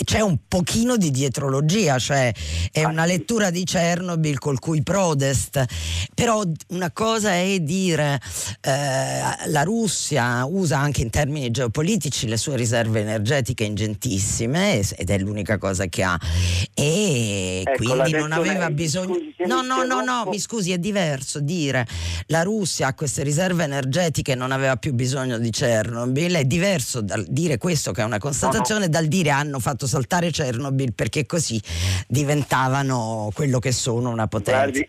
[0.03, 2.33] c'è un pochino di dietrologia, cioè
[2.73, 5.65] è Ah, una lettura di Chernobyl col cui prodest,
[6.15, 8.21] però una cosa è dire
[8.63, 15.19] eh, la Russia usa anche in termini geopolitici le sue riserve energetiche ingentissime ed è
[15.19, 16.19] l'unica cosa che ha.
[16.75, 19.17] E Ecco, quindi non aveva bisogno
[19.47, 21.87] no no no no mi scusi è diverso dire
[22.27, 26.35] la Russia ha queste riserve energetiche e non aveva più bisogno di Chernobyl.
[26.35, 30.93] È diverso dal dire questo che è una constatazione dal dire hanno fatto saltare Chernobyl
[30.93, 31.61] perché così
[32.07, 34.63] diventavano quello che sono una potenza.
[34.63, 34.89] Guardi,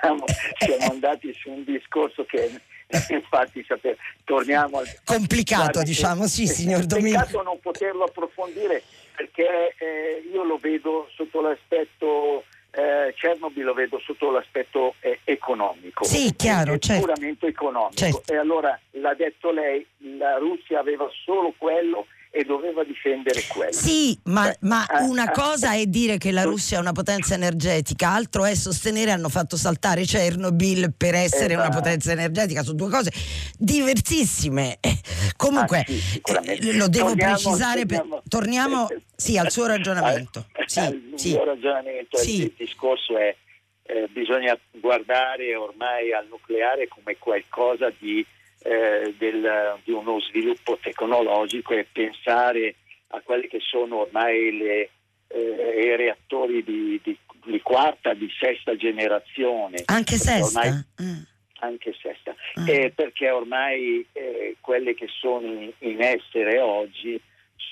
[0.00, 0.24] siamo,
[0.58, 2.60] siamo andati su un discorso che
[3.10, 7.20] infatti sapere, torniamo al complicato diciamo sì è- signor è Domenico.
[7.20, 8.82] Peccato non poterlo approfondire
[9.14, 12.44] perché eh, io lo vedo sotto l'aspetto
[12.78, 16.04] eh, Chernobyl lo vedo sotto l'aspetto eh, economico.
[16.04, 17.46] Sì, chiaro, È certo.
[17.46, 17.96] economico.
[17.96, 18.32] Certo.
[18.32, 19.84] E allora l'ha detto lei,
[20.16, 23.72] la Russia aveva solo quello e doveva difendere quello.
[23.72, 26.92] Sì, ma, Eh, ma eh, una eh, cosa è dire che la Russia è una
[26.92, 31.78] potenza energetica, altro è sostenere hanno fatto saltare Chernobyl per essere una Esatto.
[31.78, 32.62] potenza energetica.
[32.62, 33.10] Sono due cose
[33.56, 34.78] diversissime.
[34.80, 34.96] Eh,
[35.36, 37.86] Comunque, Ah, sì, eh, lo devo Torniamo- precisare.
[37.86, 40.46] per- torniamo- torniamo sì, al suo ragionamento.
[40.52, 41.30] Al- Sì, al sì.
[41.30, 42.42] mio ragionamento, Sì.
[42.42, 43.34] il discorso è
[43.90, 48.24] eh, bisogna guardare ormai al nucleare come qualcosa di,
[48.62, 52.74] eh, del- di uno sviluppo tecnologico e pensare
[53.08, 54.90] a quelli che sono ormai le,
[55.28, 59.82] eh, i reattori di, di- di quarta, di sesta generazione.
[59.86, 60.60] Anche Perché sesta?
[60.60, 61.22] ormai- Mm.
[61.60, 62.70] anche sesta, Ah.
[62.70, 67.20] Eh, perché ormai eh, quelle che sono in, in essere oggi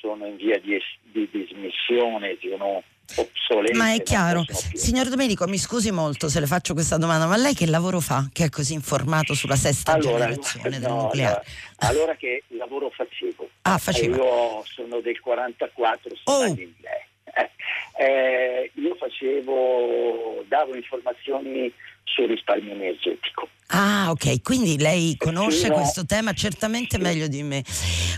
[0.01, 2.83] sono in via di, es- di dismissione, sono
[3.15, 3.77] obsolete.
[3.77, 4.45] Ma è chiaro.
[4.75, 8.29] Signor Domenico, mi scusi molto se le faccio questa domanda, ma lei che lavoro fa
[8.33, 11.45] che è così informato sulla sesta Allora, generazione del no, nucleare?
[11.79, 13.49] allora, allora che lavoro facevo?
[13.63, 14.17] Ah, faceva.
[14.17, 16.43] Eh, Io sono del 44, sono Oh.
[16.43, 17.05] all'Inglese.
[17.99, 21.73] Eh, io facevo, davo informazioni
[22.05, 23.49] sul risparmio energetico.
[23.69, 25.75] Ah, ok, quindi lei conosce no.
[25.77, 27.03] questo tema certamente Sì.
[27.03, 27.65] meglio di me.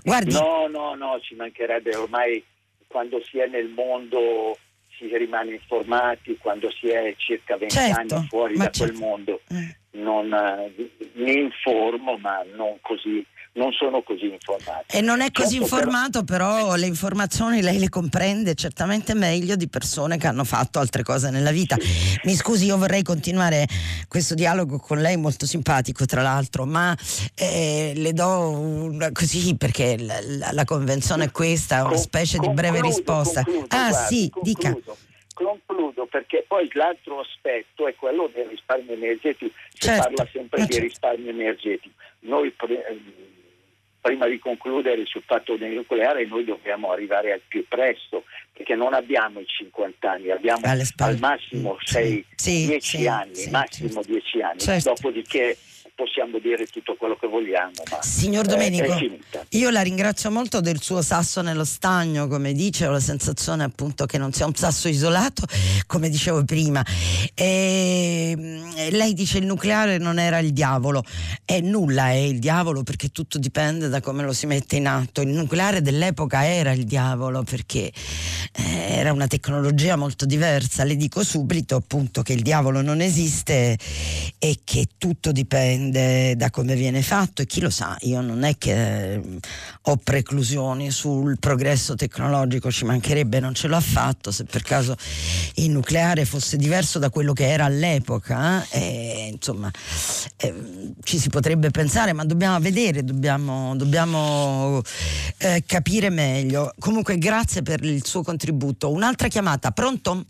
[0.02, 2.42] Guardi, No, no, no, ci mancherebbe ormai
[2.88, 4.58] quando si è nel mondo
[4.98, 8.98] si rimane informati, quando si è circa 20 Certo, anni fuori da quel certo.
[8.98, 10.72] mondo eh, non, eh,
[11.14, 14.84] mi informo, ma non così, non sono così informato.
[14.96, 19.68] e non è così Certo, informato, però le informazioni lei le comprende certamente meglio di
[19.68, 21.76] persone che hanno fatto altre cose nella vita.
[22.24, 23.66] Mi scusi, io vorrei continuare
[24.06, 26.96] questo dialogo con lei, molto simpatico tra l'altro, ma
[27.34, 32.38] eh, le do una, così perché la, la- la convenzione è questa, una Con- specie
[32.38, 33.42] di breve concludo, risposta.
[33.42, 34.76] concludo, ah, guardi, sì, concludo, dica.
[35.34, 39.52] Concludo perché poi l'altro aspetto è quello del risparmio energetico.
[39.72, 40.88] Si Certo, parla sempre ma di certo.
[40.88, 41.94] risparmio energetico.
[42.20, 42.98] Noi pre-
[44.00, 48.94] prima di concludere sul fatto del nucleare noi dobbiamo arrivare al più presto perché non
[48.94, 53.88] abbiamo i 50 anni, abbiamo al massimo Sì, 6, sì, 10 sì, anni, sì, massimo
[53.88, 54.10] certo.
[54.10, 54.58] 10 anni.
[54.58, 54.88] Certo.
[54.94, 55.56] Dopodiché
[55.98, 58.96] possiamo dire tutto quello che vogliamo, ma Signor Domenico,
[59.48, 64.06] io la ringrazio molto del suo sasso nello stagno, come dice, ho la sensazione appunto
[64.06, 65.42] che non sia un sasso isolato,
[65.88, 66.84] come dicevo prima.
[67.34, 71.02] E, mm, lei dice il nucleare non era il diavolo,
[71.44, 75.20] e nulla è il diavolo perché tutto dipende da come lo si mette in atto.
[75.20, 77.90] Il nucleare dell'epoca era il diavolo perché
[78.52, 80.84] eh, era una tecnologia molto diversa.
[80.84, 83.76] Le dico subito appunto che il diavolo non esiste
[84.38, 88.56] e che tutto dipende da come viene fatto e chi lo sa, io non è
[88.58, 89.22] che eh,
[89.82, 94.96] ho preclusioni sul progresso tecnologico, ci mancherebbe, non ce l'ho affatto, se per caso
[95.56, 99.70] il nucleare fosse diverso da quello che era all'epoca, eh, insomma
[100.36, 104.82] eh, ci si potrebbe pensare, ma dobbiamo vedere, dobbiamo, dobbiamo
[105.38, 106.72] eh, capire meglio.
[106.78, 108.90] Comunque grazie per il suo contributo.
[108.90, 110.24] Un'altra chiamata, pronto?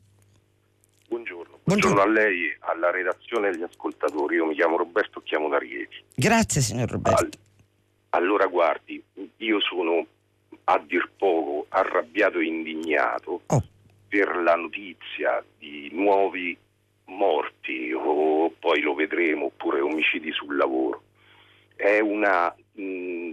[1.08, 1.60] Buongiorno.
[1.64, 1.96] Buongiorno.
[1.96, 4.36] Buongiorno a lei, alla redazione e agli ascoltatori.
[4.36, 5.96] Io mi chiamo Roberto, chiamo da Rieti.
[6.14, 7.22] Grazie signor Roberto.
[7.22, 7.30] Al-
[8.10, 9.02] allora, guardi,
[9.36, 10.06] io sono
[10.64, 13.62] a dir poco arrabbiato e indignato Oh.
[14.08, 16.56] per la notizia di nuovi
[17.06, 21.02] morti o poi lo vedremo oppure omicidi sul lavoro.
[21.74, 23.30] È una mh,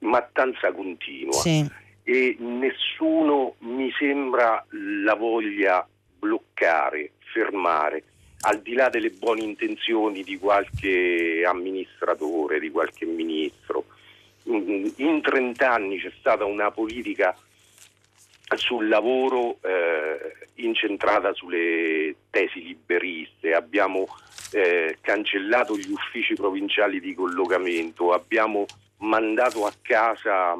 [0.00, 1.66] mattanza continua Sì.
[2.02, 4.64] e nessuno mi sembra
[5.04, 5.86] la voglia
[6.18, 8.04] bloccare, fermare
[8.44, 13.84] al di là delle buone intenzioni di qualche amministratore, di qualche ministro.
[14.44, 17.34] In 30 anni c'è stata una politica
[18.56, 24.06] sul lavoro eh, incentrata sulle tesi liberiste, abbiamo
[24.52, 28.66] eh, cancellato gli uffici provinciali di collocamento, abbiamo
[28.98, 30.54] mandato a casa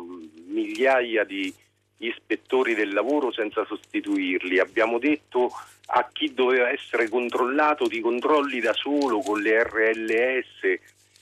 [0.46, 1.52] migliaia di
[1.98, 5.50] ispettori del lavoro senza sostituirli, abbiamo detto
[5.86, 10.80] a chi doveva essere controllato di controlli da solo con le RLS,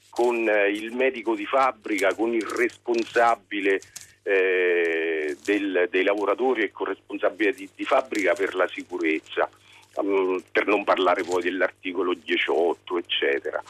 [0.09, 3.81] con eh, il medico di fabbrica, con il responsabile
[4.23, 9.49] eh, del, dei lavoratori e corresponsabile di, di, fabbrica per la sicurezza,
[9.97, 13.63] um, per non parlare poi dell'articolo 18, eccetera.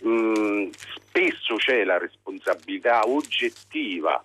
[0.00, 4.24] Um, spesso c'è la responsabilità oggettiva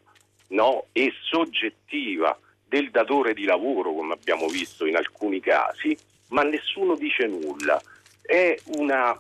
[0.50, 5.98] no, e soggettiva del datore di lavoro, come abbiamo visto in alcuni casi,
[6.34, 7.82] ma nessuno dice nulla.
[8.22, 9.20] È una,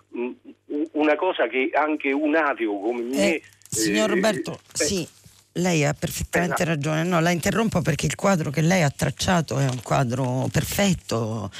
[0.91, 3.35] una cosa che anche un ateo come me...
[3.35, 5.07] Eh, signor eh, Roberto, eh, sì
[5.53, 6.69] lei ha perfettamente esatto.
[6.69, 7.03] ragione.
[7.03, 11.51] No, la interrompo perché il quadro che lei ha tracciato è un quadro perfetto,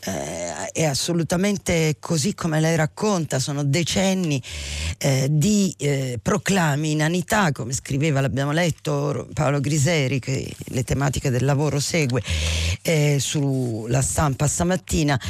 [0.00, 3.38] eh, è assolutamente così come lei racconta.
[3.38, 4.42] Sono decenni
[4.98, 11.44] eh, di eh, proclami inanità, come scriveva, l'abbiamo letto, Paolo Griseri, che le tematiche del
[11.44, 12.22] lavoro segue
[12.82, 15.20] eh, sulla stampa stamattina.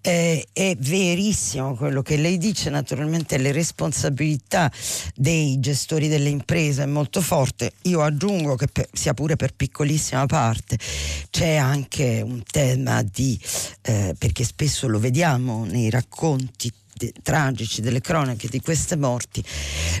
[0.00, 4.70] Eh, è verissimo quello che lei dice, naturalmente le responsabilità
[5.14, 9.54] dei gestori delle imprese è molto forte parte, io aggiungo che per, sia pure per
[9.54, 10.78] piccolissima parte,
[11.30, 13.38] c'è anche un tema di,
[13.82, 19.42] eh, perché spesso lo vediamo nei racconti de, tragici delle cronache di queste morti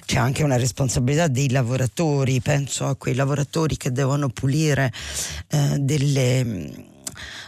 [0.04, 2.40] c'è anche una responsabilità dei lavoratori.
[2.40, 4.92] Penso a quei lavoratori che devono pulire
[5.48, 6.92] eh, delle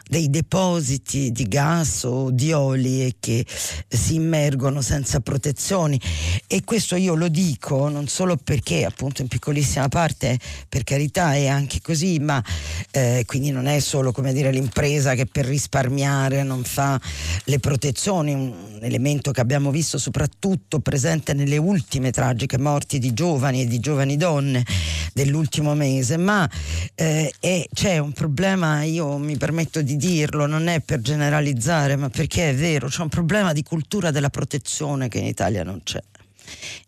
[0.08, 3.44] dei depositi di gas o di oli e che
[3.88, 6.00] si immergono senza protezioni.
[6.46, 10.38] E questo io lo dico non solo perché appunto in piccolissima parte
[10.68, 12.42] per carità è anche così ma
[12.90, 17.00] eh, quindi non è solo come dire l'impresa che per risparmiare non fa
[17.44, 18.32] le protezioni.
[18.32, 23.80] Un elemento che abbiamo visto soprattutto presente nelle ultime tragiche morti di giovani e di
[23.80, 24.64] giovani donne
[25.12, 26.16] dell'ultimo mese.
[26.16, 26.48] Ma
[26.94, 32.08] eh, è, c'è un problema io mi permetto di dirlo, non è per generalizzare, ma
[32.08, 36.02] perché è vero, c'è un problema di cultura della protezione che in Italia non c'è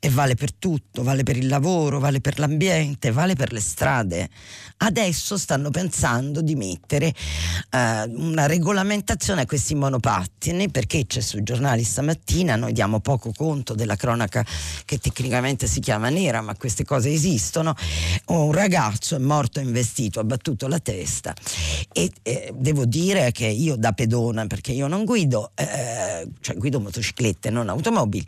[0.01, 4.29] e vale per tutto, vale per il lavoro, vale per l'ambiente, vale per le strade.
[4.79, 7.09] Adesso stanno pensando di mettere
[7.71, 13.75] eh, una regolamentazione a questi monopattini perché c'è sui giornali stamattina, noi diamo poco conto
[13.75, 14.45] della cronaca
[14.85, 17.75] che tecnicamente si chiama nera, ma queste cose esistono.
[18.27, 21.35] Un ragazzo è morto investito, ha battuto la testa
[21.93, 26.81] e eh, devo dire che io da pedona, perché io non guido, eh, cioè guido
[26.81, 28.25] motociclette, non automobili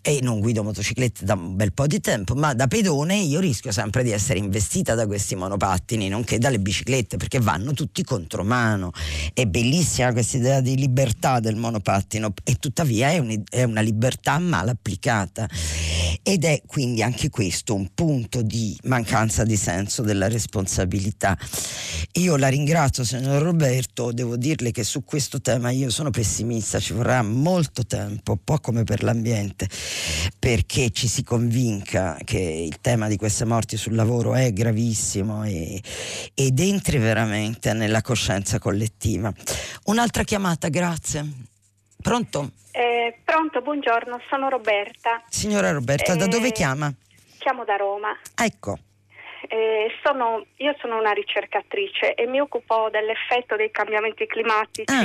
[0.00, 0.81] e non guido motociclette
[1.20, 4.94] da un bel po' di tempo, ma da pedone io rischio sempre di essere investita
[4.94, 8.90] da questi monopattini, nonché dalle biciclette, perché vanno tutti contro mano.
[9.32, 14.38] È bellissima questa idea di libertà del monopattino e tuttavia è, un, è una libertà
[14.38, 15.48] mal applicata
[16.22, 21.36] ed è quindi anche questo un punto di mancanza di senso della responsabilità.
[22.14, 26.92] Io la ringrazio signor Roberto, devo dirle che su questo tema io sono pessimista, ci
[26.92, 29.68] vorrà molto tempo, un po' come per l'ambiente,
[30.38, 35.78] perché ci si convinca che il tema di queste morti sul lavoro è gravissimo e,
[36.34, 39.30] ed entri veramente nella coscienza collettiva.
[39.86, 41.24] Un'altra chiamata, grazie.
[42.00, 42.52] Pronto?
[42.70, 45.22] Eh, pronto, buongiorno, sono Roberta.
[45.28, 46.90] Signora Roberta, eh, da dove chiama?
[47.38, 48.18] Chiamo da Roma.
[48.34, 48.78] Ecco.
[49.48, 55.04] Eh, sono, io sono una ricercatrice e mi occupo dell'effetto dei cambiamenti climatici ah.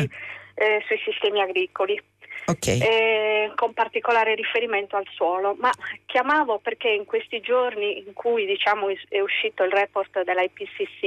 [0.59, 2.01] Eh, sui sistemi agricoli
[2.47, 2.79] okay.
[2.79, 5.55] eh, con particolare riferimento al suolo.
[5.59, 5.71] Ma
[6.05, 11.03] chiamavo perché in questi giorni in cui diciamo, è uscito il report dell'IPCC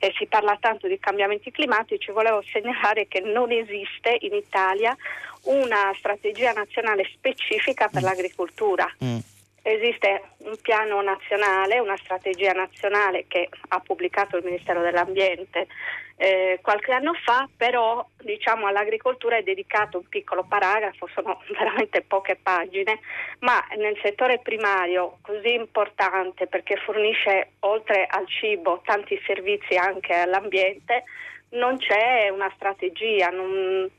[0.00, 4.96] e si parla tanto di cambiamenti climatici, volevo segnalare che non esiste in Italia
[5.44, 8.04] una strategia nazionale specifica per mm.
[8.04, 8.94] l'agricoltura.
[9.04, 9.18] Mm
[9.64, 15.66] esiste un piano nazionale, una strategia nazionale che ha pubblicato il Ministero dell'Ambiente
[16.16, 22.36] eh, qualche anno fa, però diciamo, all'agricoltura è dedicato un piccolo paragrafo, sono veramente poche
[22.40, 23.00] pagine,
[23.40, 31.04] ma nel settore primario così importante perché fornisce oltre al cibo tanti servizi anche all'ambiente,
[31.50, 33.30] non c'è una strategia.
[33.30, 33.90] Non,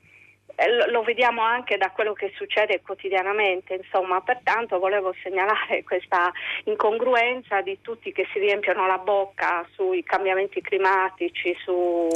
[0.90, 6.32] lo vediamo anche da quello che succede quotidianamente, insomma, pertanto volevo segnalare questa
[6.66, 12.08] incongruenza di tutti che si riempiono la bocca sui cambiamenti climatici, su,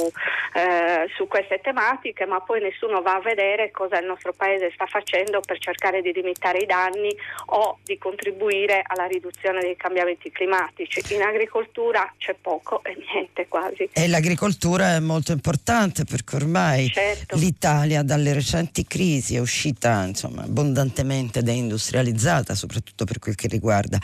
[0.54, 4.86] eh, su queste tematiche, ma poi nessuno va a vedere cosa il nostro Paese sta
[4.86, 7.14] facendo per cercare di limitare i danni
[7.46, 11.02] o di contribuire alla riduzione dei cambiamenti climatici.
[11.14, 13.88] In agricoltura c'è poco e niente quasi.
[13.92, 17.36] E l'agricoltura è molto importante perché ormai certo.
[17.36, 23.98] l'Italia dalle dalle recenti crisi è uscita insomma, abbondantemente deindustrializzata, soprattutto per quel che riguarda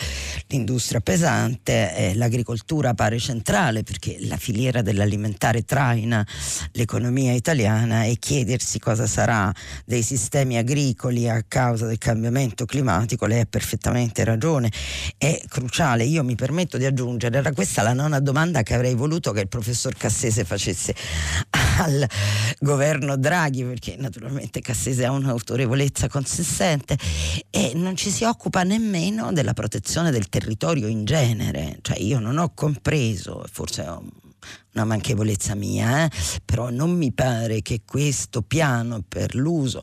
[0.48, 6.26] l'industria pesante, eh, l'agricoltura pare centrale perché la filiera dell'alimentare traina
[6.72, 9.52] l'economia italiana e chiedersi cosa sarà
[9.84, 14.70] dei sistemi agricoli a causa del cambiamento climatico, lei ha perfettamente ragione,
[15.16, 16.04] è cruciale.
[16.04, 19.48] Io mi permetto di aggiungere, era questa la nona domanda che avrei voluto che il
[19.48, 20.94] professor Cassese facesse
[21.78, 22.06] al
[22.58, 26.96] governo Draghi, perché naturalmente Cassese ha un'autorevolezza consistente
[27.50, 32.38] e non ci si occupa nemmeno della protezione del territorio in genere, cioè io non
[32.38, 34.02] ho compreso, forse ho
[34.76, 36.10] una manchevolezza mia, eh?
[36.44, 39.82] però non mi pare che questo piano per l'uso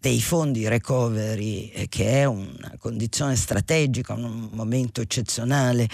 [0.00, 5.88] dei fondi recovery, eh, che è una condizione strategica, un momento eccezionale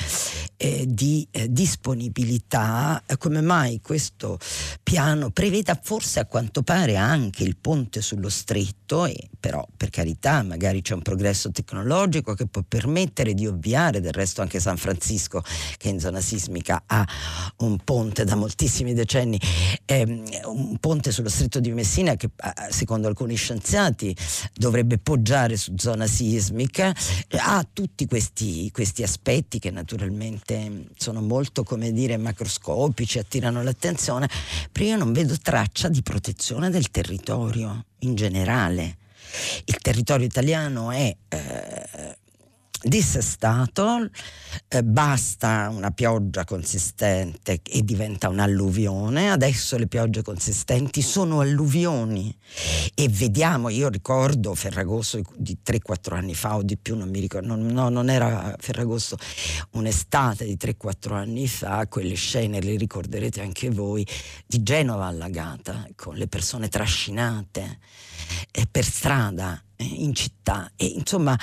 [0.57, 4.39] eh, di eh, disponibilità, eh, come mai questo
[4.83, 10.43] piano preveda forse a quanto pare anche il ponte sullo stretto, e però per carità
[10.43, 15.43] magari c'è un progresso tecnologico che può permettere di ovviare, del resto anche San Francisco
[15.77, 17.07] che in zona sismica ha
[17.59, 19.39] un ponte da moltissimi decenni,
[19.85, 22.31] ehm, un ponte sullo stretto di Messina che
[22.71, 24.17] secondo alcuni scienziati
[24.55, 26.95] dovrebbe poggiare su zona sismica,
[27.31, 34.29] ha tutti questi, questi aspetti che naturalmente sono molto, come dire, macroscopici, attirano l'attenzione,
[34.73, 38.97] però io non vedo traccia di protezione del territorio in generale.
[39.65, 42.18] Il territorio italiano è eh,
[42.83, 44.09] dissestato,
[44.69, 52.37] eh, basta una pioggia consistente e diventa un'alluvione, adesso le piogge consistenti sono alluvioni.
[52.95, 57.49] E vediamo, io ricordo Ferragosto di 3-4 anni fa o di più, non mi ricordo,
[57.49, 59.17] non, no, non era Ferragosto,
[59.73, 64.07] un'estate di 3-4 anni fa, quelle scene le ricorderete anche voi,
[64.47, 67.79] di Genova allagata, con le persone trascinate
[68.53, 70.71] eh, per strada in città.
[70.77, 71.39] E insomma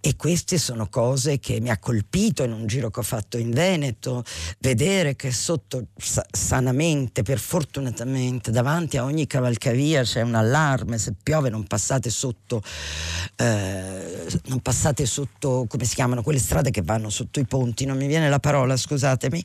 [0.00, 3.50] e queste sono cose che mi ha colpito in un giro che ho fatto in
[3.50, 4.24] Veneto
[4.58, 5.86] vedere che sotto
[6.30, 12.62] sanamente per fortunatamente davanti a ogni cavalcavia c'è un allarme se piove non passate sotto
[13.36, 17.96] eh, non passate sotto come si chiamano quelle strade che vanno sotto i ponti non
[17.96, 19.44] mi viene la parola scusatemi.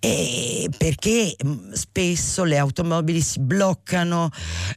[0.00, 4.30] E perché mm, spesso le automobili si bloccano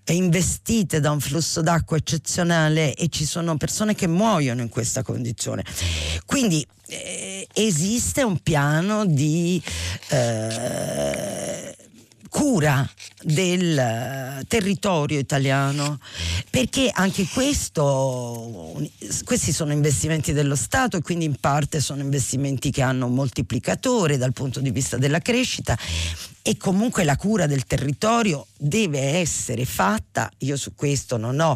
[0.06, 5.64] investite da un flusso d'acqua eccezionale e ci sono persone che muoiono in questa condizione.
[6.26, 9.62] Quindi eh, esiste un piano di
[10.10, 11.76] eh,
[12.32, 12.90] cura
[13.22, 16.00] del territorio italiano
[16.50, 18.82] perché anche questo
[19.26, 24.18] questi sono investimenti dello Stato e quindi in parte sono investimenti che hanno un moltiplicatore
[24.18, 25.78] dal punto di vista della crescita
[26.44, 31.56] e comunque la cura del territorio deve essere fatta, io su questo non ho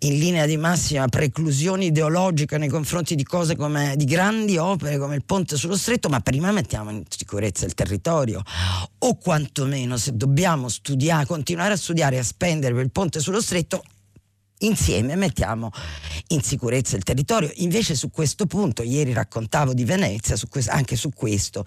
[0.00, 5.16] in linea di massima preclusioni ideologiche nei confronti di cose come di grandi opere come
[5.16, 8.42] il ponte sullo stretto, ma prima mettiamo in sicurezza il territorio.
[8.98, 13.40] O quantomeno se dobbiamo studiare, continuare a studiare e a spendere per il ponte sullo
[13.40, 13.82] stretto
[14.60, 15.70] insieme mettiamo
[16.28, 17.50] in sicurezza il territorio.
[17.56, 21.64] Invece su questo punto, ieri raccontavo di Venezia, su questo, anche su questo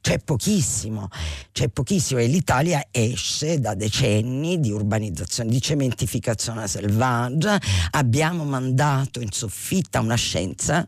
[0.00, 1.08] c'è pochissimo,
[1.52, 7.60] c'è pochissimo e l'Italia esce da decenni di urbanizzazione, di cementificazione selvaggia,
[7.92, 10.86] abbiamo mandato in soffitta una scienza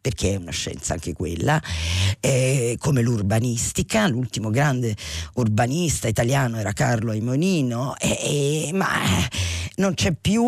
[0.00, 1.60] perché è una scienza anche quella,
[2.20, 4.94] eh, come l'urbanistica, l'ultimo grande
[5.34, 8.88] urbanista italiano era Carlo Aimonino, eh, ma
[9.76, 10.42] non c'è più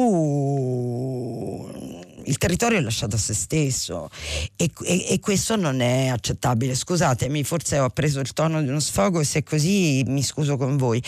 [2.30, 4.08] il territorio è lasciato a se stesso
[4.56, 6.74] e, e, e, questo non è accettabile.
[6.74, 10.56] Scusatemi, forse ho preso il tono di uno sfogo e se è così mi scuso
[10.56, 11.02] con voi.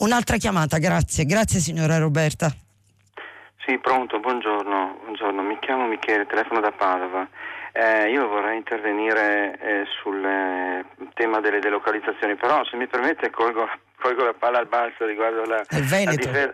[0.00, 1.24] Un'altra chiamata, grazie.
[1.24, 2.52] Grazie signora Roberta.
[3.64, 5.42] Sì, pronto, buongiorno, buongiorno.
[5.42, 7.28] mi chiamo Michele, telefono da Padova.
[7.80, 13.68] Eh, io vorrei intervenire eh, sul eh, tema delle delocalizzazioni, però se mi permette colgo
[14.00, 16.30] colgo la palla al balzo riguardo la, Il Veneto.
[16.30, 16.52] la difesa.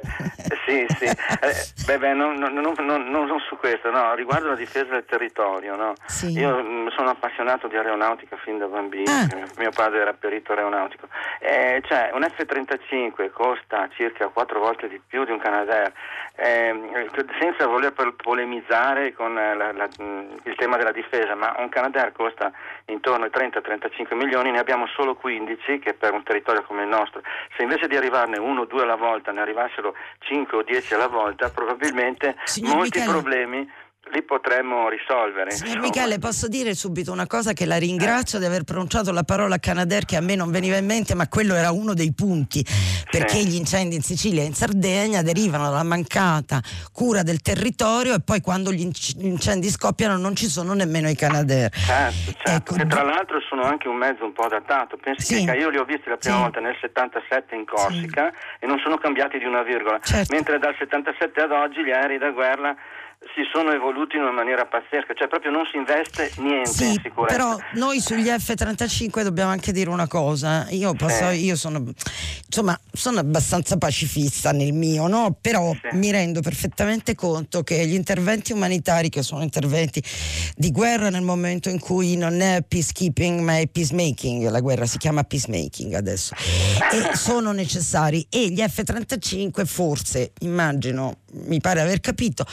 [0.66, 1.04] sì, sì.
[1.04, 5.76] Eh, beh, beh, non, non- non- non- su questo, no, riguardo la difesa del territorio,
[5.76, 5.92] no.
[6.06, 6.30] Sì.
[6.38, 9.26] Io mh, sono appassionato di aeronautica fin da bambino, Ah.
[9.34, 11.08] mio, mio padre era perito aeronautico.
[11.40, 15.92] Eh, cioè, un F-35 costa circa quattro volte di più di un Canadair,
[16.36, 21.68] ehm, senza voler polemizzare con eh, la- la- mh, il tema della difesa, ma un
[21.68, 22.50] Canadair costa
[22.86, 27.20] intorno ai 30-35 milioni, ne abbiamo solo 15 che per un territorio come il nostro.
[27.56, 31.08] Se invece di arrivarne uno o due alla volta ne arrivassero 5 o 10 alla
[31.08, 33.18] volta, probabilmente Signor molti Michele.
[33.18, 33.72] problemi
[34.12, 35.50] li potremmo risolvere.
[35.50, 35.86] Signor insomma.
[35.86, 40.04] Michele, posso dire subito una cosa che la ringrazio di aver pronunciato la parola Canadair
[40.04, 42.64] che a me non veniva in mente, ma quello era uno dei punti,
[43.10, 43.46] perché Sì.
[43.48, 46.60] gli incendi in Sicilia e in Sardegna derivano dalla mancata
[46.92, 51.08] cura del territorio e poi quando gli inc- gli incendi scoppiano non ci sono nemmeno
[51.08, 51.70] i Canadair.
[51.70, 54.96] Certo, certo, Ecco, che tra l'altro sono anche un mezzo un po' datato.
[54.96, 55.44] Pensi Sì.
[55.44, 56.42] che io li ho visti la prima Sì.
[56.42, 60.32] volta nel 77 in Corsica e non sono cambiati di una virgola, Certo.
[60.34, 62.74] mentre dal 77 ad oggi gli aerei da guerra
[63.34, 67.00] si sono evoluti in una maniera pazzesca, cioè proprio non si investe niente Sì, in
[67.02, 67.34] sicurezza.
[67.36, 70.66] però noi sugli F-35 dobbiamo anche dire una cosa.
[70.70, 71.36] Io, posso- Eh.
[71.36, 71.82] io sono,
[72.46, 75.36] insomma, sono abbastanza pacifista nel mio, no?
[75.40, 75.96] però Sì.
[75.96, 80.02] mi rendo perfettamente conto che gli interventi umanitari, che sono interventi
[80.56, 84.98] di guerra nel momento in cui non è peacekeeping ma è peacemaking, la guerra si
[84.98, 86.34] chiama peacemaking adesso,
[86.92, 92.46] e sono necessari e gli F-35 forse, immagino, mi pare aver capito,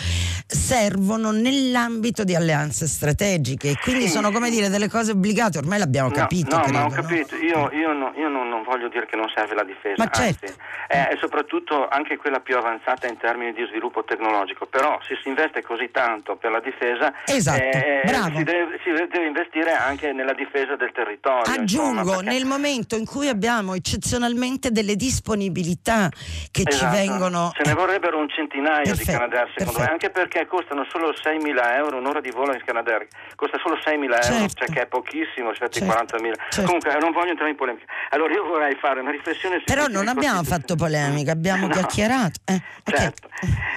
[0.62, 5.80] servono nell'ambito di alleanze strategiche e quindi Sì, sono come dire delle cose obbligate, ormai
[5.80, 6.56] l'abbiamo No, capito.
[6.56, 6.94] No, credo, ma ho no?
[6.96, 10.10] capito, io, io no- io non, non voglio dire che non serve la difesa, Ma
[10.10, 10.46] certo.
[10.46, 10.58] anzi,
[10.88, 15.30] è, è soprattutto anche quella più avanzata in termini di sviluppo tecnologico, però se si
[15.30, 18.38] investe così tanto per la difesa, Esatto, eh, bravo.
[18.38, 21.52] si, deve, si deve investire anche nella difesa del territorio.
[21.52, 26.10] Aggiungo, insomma, perché- nel momento in cui abbiamo eccezionalmente delle disponibilità
[26.52, 26.96] che ci Esatto.
[26.96, 27.52] vengono...
[27.56, 29.92] Ce ne vorrebbero un centinaio Perfetto, di Canadair secondo me, perfetto.
[29.92, 34.22] anche perché costano solo 6.000 euro un'ora di volo in Canadair, costa solo 6.000 euro,
[34.22, 34.66] Certo.
[34.66, 36.34] cioè che è pochissimo rispetto ai Certo, 40.000.
[36.50, 36.64] certo.
[36.66, 37.86] Comunque non voglio entrare in polemica.
[38.10, 41.74] Allora io vorrei fare una riflessione sui Però non abbiamo fatto polemica, abbiamo No.
[41.74, 42.40] chiacchierato.
[42.46, 42.62] Eh.
[42.84, 43.30] Certo.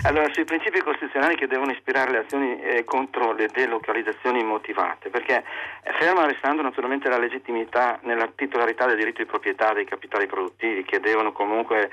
[0.02, 5.44] Allora, sui principi costituzionali che devono ispirare le azioni eh, contro le delocalizzazioni immotivate, perché
[5.82, 10.82] eh, ferma restando naturalmente la legittimità nella titolarità del diritto di proprietà dei capitali produttivi
[10.84, 11.90] che devono comunque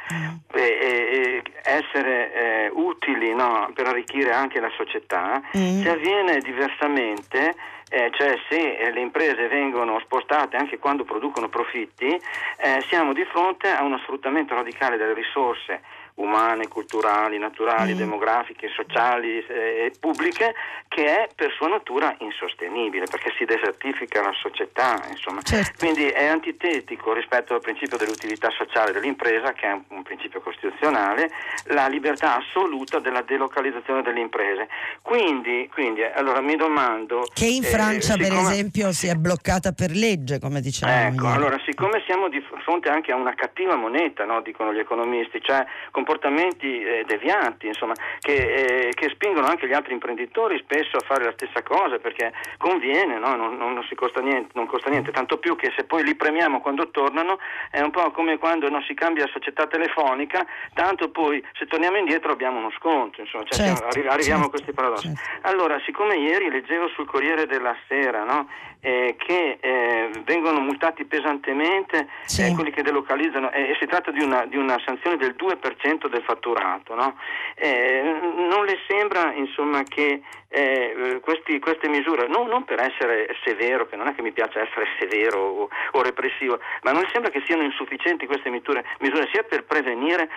[0.54, 5.82] eh, eh, essere eh, utili no, per arricchire anche la società, Mm.
[5.82, 7.56] se avviene diversamente
[7.94, 13.26] eh, cioè se eh, le imprese vengono spostate anche quando producono profitti, eh, siamo di
[13.26, 15.82] fronte a uno sfruttamento radicale delle risorse
[16.16, 17.98] umane, culturali, naturali, Mm.
[17.98, 20.54] demografiche, sociali eh, e pubbliche
[20.88, 25.42] che è per sua natura insostenibile perché si desertifica la società, insomma.
[25.42, 25.72] Certo.
[25.80, 31.32] Quindi è antitetico rispetto al principio dell'utilità sociale dell'impresa, che è un, un principio costituzionale,
[31.68, 34.68] la libertà assoluta della delocalizzazione delle imprese.
[35.02, 37.24] Quindi, quindi eh, allora mi domando...
[37.34, 41.08] Che in eh, Francia, per siccome- esempio, si è bloccata per legge, come dicevamo.
[41.08, 41.36] Ecco, ieri.
[41.38, 45.66] allora siccome siamo di fronte anche a una cattiva moneta, no, dicono gli economisti, cioè
[46.02, 51.24] comportamenti eh, devianti, insomma, che, eh, che spingono anche gli altri imprenditori spesso a fare
[51.26, 53.36] la stessa cosa perché conviene, no?
[53.36, 56.90] non, non- costa niente, non costa niente, tanto più che se poi li premiamo quando
[56.90, 57.38] tornano
[57.70, 62.32] è un po' come quando non si cambia società telefonica, tanto poi se torniamo indietro
[62.32, 65.14] abbiamo uno sconto, insomma, cioè, Certo, arriviamo certo, a questi paradossi.
[65.14, 65.48] certo.
[65.48, 68.48] Allora, siccome ieri leggevo sul Corriere della Sera no,
[68.82, 72.46] eh, che eh, vengono multati pesantemente Sì.
[72.46, 76.08] eh, quelli che delocalizzano e, e si tratta di una, di una sanzione del 2%
[76.08, 77.16] del fatturato, no?
[77.56, 83.88] Eh, non le sembra insomma che eh, questi- queste misure, non, non per essere severo,
[83.88, 87.32] che non è che mi piace essere severo o, o repressivo, ma non le sembra
[87.32, 90.30] che siano insufficienti queste misure, misure sia per prevenire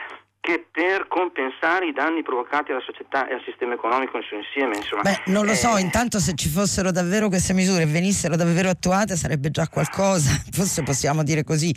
[0.45, 4.77] che per compensare i danni provocati alla società e al sistema economico nel suo insieme.
[4.77, 5.01] Insomma.
[5.01, 8.69] Beh, non lo so, Eh, intanto se ci fossero davvero queste misure e venissero davvero
[8.69, 11.75] attuate sarebbe già qualcosa, forse possiamo dire così.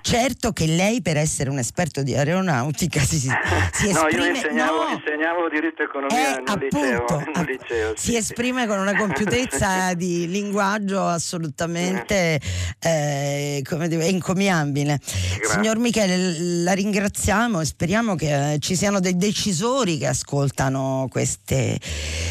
[0.00, 3.28] Certo che lei per essere un esperto di aeronautica si, si
[3.92, 4.26] no, esprime...
[4.26, 7.04] io insegnavo, no, insegnavo diritto e economia eh, liceo.
[7.04, 8.66] appunto, in un app- liceo, si sì, esprime sì.
[8.66, 12.40] con una compiutezza di linguaggio assolutamente
[12.80, 14.98] eh, come dire, encomiabile.
[15.00, 21.78] Signor Michele, la ringraziamo e speriamo che eh, ci siano dei decisori che ascoltano queste,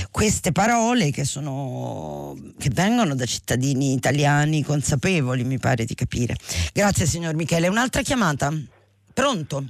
[0.09, 6.33] queste parole che, sono, che vengono da cittadini italiani consapevoli, mi pare di capire.
[6.73, 7.67] Grazie signor Michele.
[7.67, 8.49] Un'altra chiamata?
[9.13, 9.63] Pronto?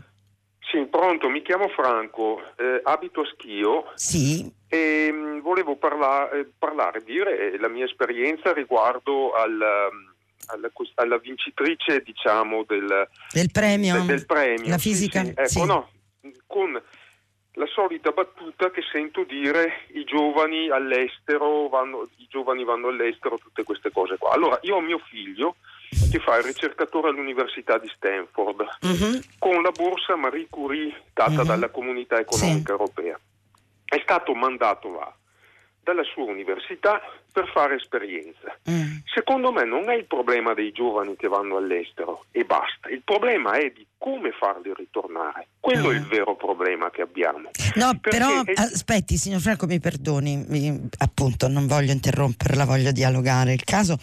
[0.71, 6.47] Sì, pronto, mi chiamo Franco, eh, abito a Schio Sì, e mh, volevo parla- eh,
[6.57, 10.10] parlare, dire la mia esperienza riguardo al, um,
[10.51, 14.69] alla, alla vincitrice diciamo del, del premio, del, premio.
[14.69, 15.33] la fisica sì, sì.
[15.37, 15.65] Ecco, sì.
[15.65, 15.89] no,
[16.47, 16.81] con
[17.55, 23.63] la solita battuta che sento dire i giovani all'estero vanno, i giovani vanno all'estero, tutte
[23.63, 24.31] queste cose qua.
[24.31, 25.55] Allora, io ho mio figlio
[26.09, 29.21] che fa il ricercatore all'Università di Stanford Mhm.
[29.37, 31.45] con la borsa Marie Curie data Mhm.
[31.45, 32.71] dalla Comunità Economica Sì.
[32.71, 33.19] Europea.
[33.83, 35.13] È stato mandato là
[35.83, 37.01] dalla sua università
[37.31, 38.55] per fare esperienza.
[38.69, 38.97] Mm.
[39.13, 43.53] Secondo me non è il problema dei giovani che vanno all'estero e basta, il problema
[43.57, 45.47] è di come farli ritornare.
[45.59, 46.09] Quello è il Mm.
[46.09, 47.49] vero problema che abbiamo.
[47.75, 52.91] No, Perché però è- aspetti, signor Franco, mi perdoni, mi- appunto non voglio interromperla, voglio
[52.91, 53.53] dialogare.
[53.53, 53.97] Il caso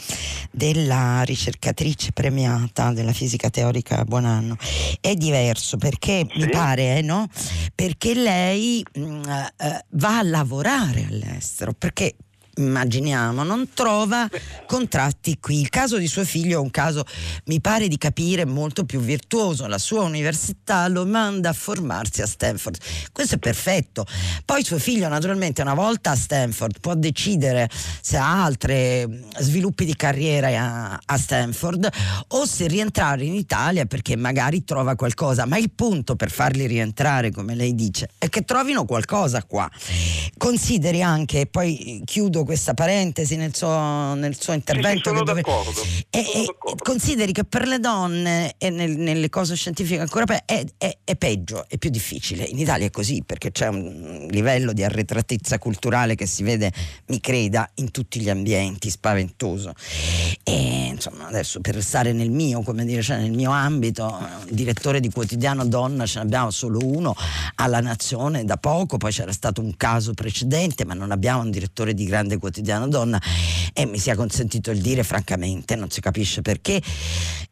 [0.50, 4.56] della ricercatrice premiata della fisica teorica Buonanno
[5.00, 6.48] è diverso perché mi Sì.
[6.48, 7.26] pare, eh, no?
[7.74, 9.22] Perché lei mh,
[9.58, 12.14] eh, va a lavorare all'estero, perché
[12.58, 14.28] immaginiamo, non trova
[14.66, 15.60] contratti qui.
[15.60, 17.04] Il caso di suo figlio è un caso,
[17.46, 19.66] mi pare di capire, molto più virtuoso.
[19.66, 22.78] La sua università lo manda a formarsi a Stanford.
[23.12, 24.06] Questo è perfetto.
[24.44, 27.68] Poi suo figlio, naturalmente, una volta a Stanford può decidere
[28.00, 31.88] se ha altri sviluppi di carriera a, a Stanford
[32.28, 35.46] o se rientrare in Italia perché magari trova qualcosa.
[35.46, 39.70] Ma il punto per farli rientrare, come lei dice, è che trovino qualcosa qua.
[40.36, 45.10] Consideri anche, e poi chiudo questa parentesi nel suo, nel suo intervento.
[45.10, 46.82] sono che dove- d'accordo, e- sono d'accordo.
[46.82, 51.14] consideri che per le donne e nel- nelle cose scientifiche ancora pe- è, è- è
[51.16, 52.44] peggio, è più difficile.
[52.44, 56.72] In Italia è così perché c'è un livello di arretratezza culturale che si vede,
[57.08, 59.74] mi creda, in tutti gli ambienti, spaventoso.
[60.42, 64.18] E insomma, adesso per restare nel mio, come dire, cioè nel mio ambito,
[64.48, 67.14] direttore di quotidiano donna, ce ne abbiamo solo uno
[67.56, 71.92] alla Nazione da poco, poi c'era stato un caso precedente, ma non abbiamo un direttore
[71.92, 73.20] di grande quotidiano donna
[73.74, 76.80] e mi sia consentito il dire francamente, non si capisce perché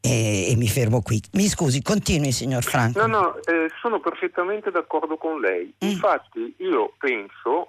[0.00, 1.22] e, e mi fermo qui.
[1.32, 3.06] Mi scusi, continui signor Franco.
[3.06, 5.72] No, no, eh, sono perfettamente d'accordo con lei.
[5.84, 5.88] Mm.
[5.88, 7.68] Infatti io penso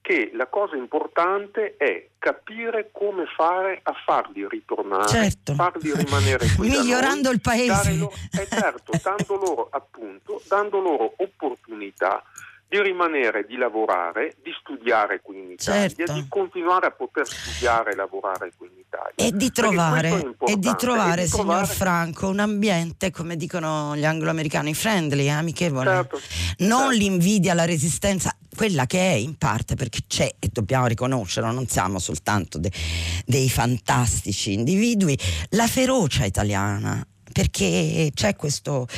[0.00, 5.54] che la cosa importante è capire come fare a farli ritornare, Certo.
[5.54, 7.94] farli rimanere qui Migliorando noi, il paese.
[7.94, 12.22] loro- eh, certo, dando loro appunto, dando loro opportunità
[12.76, 16.12] di rimanere, di lavorare, di studiare qui in Italia, Certo.
[16.12, 19.14] di continuare a poter studiare e lavorare qui in Italia.
[19.16, 23.96] E di trovare, e di trovare, e di signor trovare- Franco, un ambiente, come dicono
[23.96, 25.84] gli angloamericani, friendly, eh, amichevole.
[25.90, 26.20] Certo,
[26.58, 26.96] non certo.
[26.96, 31.98] l'invidia, la resistenza, quella che è in parte perché c'è e dobbiamo riconoscerlo, non siamo
[31.98, 32.72] soltanto de-
[33.24, 35.18] dei fantastici individui,
[35.50, 37.06] la ferocia italiana.
[37.36, 38.88] Perché c'è questo,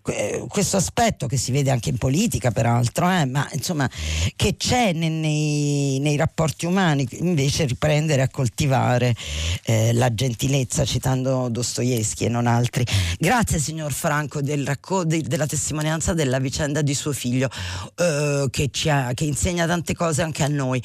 [0.00, 3.90] que- questo aspetto che si vede anche in politica, peraltro, eh, ma insomma,
[4.36, 9.12] che c'è ne- nei, nei rapporti umani, invece riprendere a coltivare
[9.64, 12.86] eh, la gentilezza, citando Dostoevsky e non altri.
[13.18, 17.48] Grazie, signor Franco, del racco- de- della testimonianza della vicenda di suo figlio,
[17.96, 20.80] eh, che, ha- che insegna tante cose anche a noi.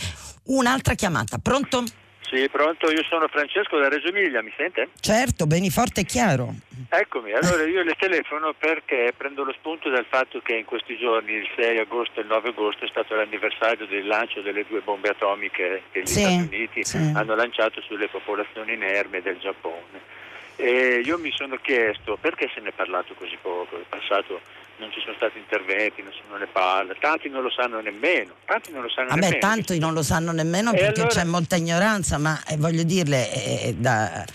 [0.46, 1.84] Un'altra chiamata, pronto?
[2.28, 4.90] Sì, pronto, io sono Francesco da Reggio Emilia, mi sente?
[5.00, 6.54] Certo, beni forte e chiaro.
[6.90, 11.34] Eccomi, allora io le telefono perché prendo lo spunto dal fatto che in questi giorni,
[11.34, 15.10] il 6 agosto e il 9 agosto, è stato l'anniversario del lancio delle due bombe
[15.10, 16.98] atomiche che gli Sì, Stati Uniti sì.
[17.14, 20.14] hanno lanciato sulle popolazioni inermi del Giappone.
[20.58, 24.40] E io mi sono chiesto perché se ne è parlato così poco, in passato
[24.78, 28.82] non ci sono stati interventi, nessuno ne parla, tanti non lo sanno nemmeno, tanti non
[28.82, 29.40] lo sanno Vabbè, nemmeno.
[29.40, 33.32] tanti non lo sanno nemmeno E perché allora- c'è molta ignoranza, ma eh, voglio dirle,
[33.32, 34.26] eh, da-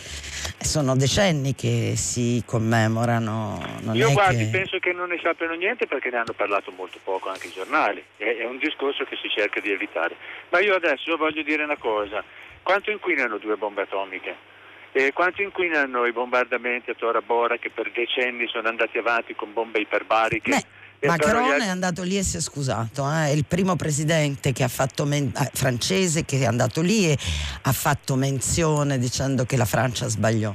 [0.58, 3.62] sono decenni che si commemorano.
[3.92, 4.50] Io guardi, che...
[4.50, 8.02] penso che non ne sappiano niente perché ne hanno parlato molto poco anche i giornali,
[8.16, 10.16] è, è un discorso che si cerca di evitare.
[10.50, 12.22] Ma io adesso voglio dire una cosa,
[12.62, 14.48] quanto inquinano due bombe atomiche?
[14.92, 19.52] E quanto inquinano i bombardamenti a Tora Bora che per decenni sono andati avanti con
[19.52, 20.50] bombe iperbariche?
[20.50, 24.64] Beh, Macron è andato lì e si è scusato, eh, è il primo presidente che
[24.64, 27.16] ha fatto men- eh, francese che è andato lì e
[27.62, 30.54] ha fatto menzione dicendo che la Francia sbagliò.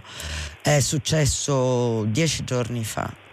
[0.61, 3.24] È successo dieci giorni fa.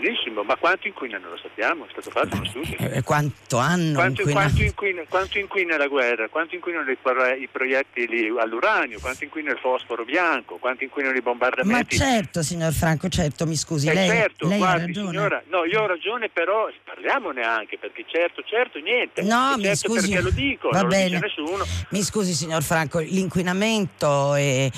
[0.00, 1.86] Benissimo, ma quanto inquinano lo sappiamo?
[1.86, 2.76] È stato fatto uno studio.
[2.78, 4.46] Eh, quanto hanno Quanto, inquinato?
[4.46, 6.28] quanto inquina, quanto inquina la guerra?
[6.28, 8.98] Quanto inquinano i, pro- i proiettili all'uranio?
[9.00, 10.56] Quanto inquina il fosforo bianco?
[10.56, 11.96] Quanto inquinano i Ma bombardamenti?
[11.96, 15.08] certo, signor Franco, certo, mi scusi, Eh, lei, certo, lei ha guardi ragione.
[15.10, 19.22] signora, no, io ho ragione, però parliamone anche, perché certo, certo, niente.
[19.22, 20.08] No, E mi certo scusi.
[20.10, 21.18] perché lo dico, Va non bene.
[21.18, 21.64] lo dice nessuno.
[21.90, 24.70] Mi scusi, signor Franco, l'inquinamento e, e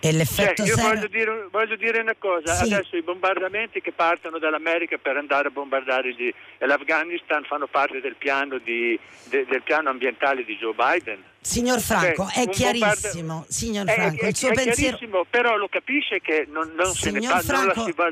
[0.00, 2.72] Cioè, l'effetto io serra- voglio dire, voglio dire una cosa, Sì.
[2.72, 8.14] adesso i bombardamenti che partono dall'America per andare a bombardare gli, l'Afghanistan fanno parte del
[8.16, 11.22] piano, di, de, del piano ambientale di Joe Biden.
[11.40, 14.96] Signor Franco, Cioè, è chiarissimo, signor È- Franco, è, il suo è pensiero...
[14.96, 18.10] chiarissimo, però lo capisce che non, non se ne parla, non la si va-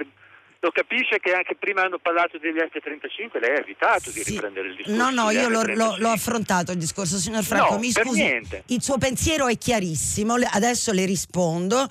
[0.60, 4.32] lo capisce che anche prima hanno parlato degli F-35, lei ha evitato di Sì.
[4.32, 4.98] riprendere il discorso.
[4.98, 5.98] No, no, io l'ho, F-35.
[6.00, 7.74] l'ho- affrontato il discorso, signor Franco.
[7.74, 8.62] No, mi per scusi, niente.
[8.66, 11.86] il suo pensiero è chiarissimo, adesso le rispondo.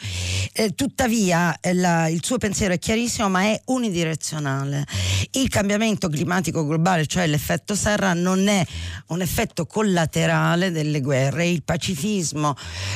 [0.54, 4.84] Eh, tuttavia, eh, la- il suo pensiero è chiarissimo, ma è unidirezionale.
[5.32, 8.66] Il cambiamento climatico globale, cioè l'effetto serra, non è
[9.08, 11.48] un effetto collaterale delle guerre.
[11.48, 12.56] Il pacifismo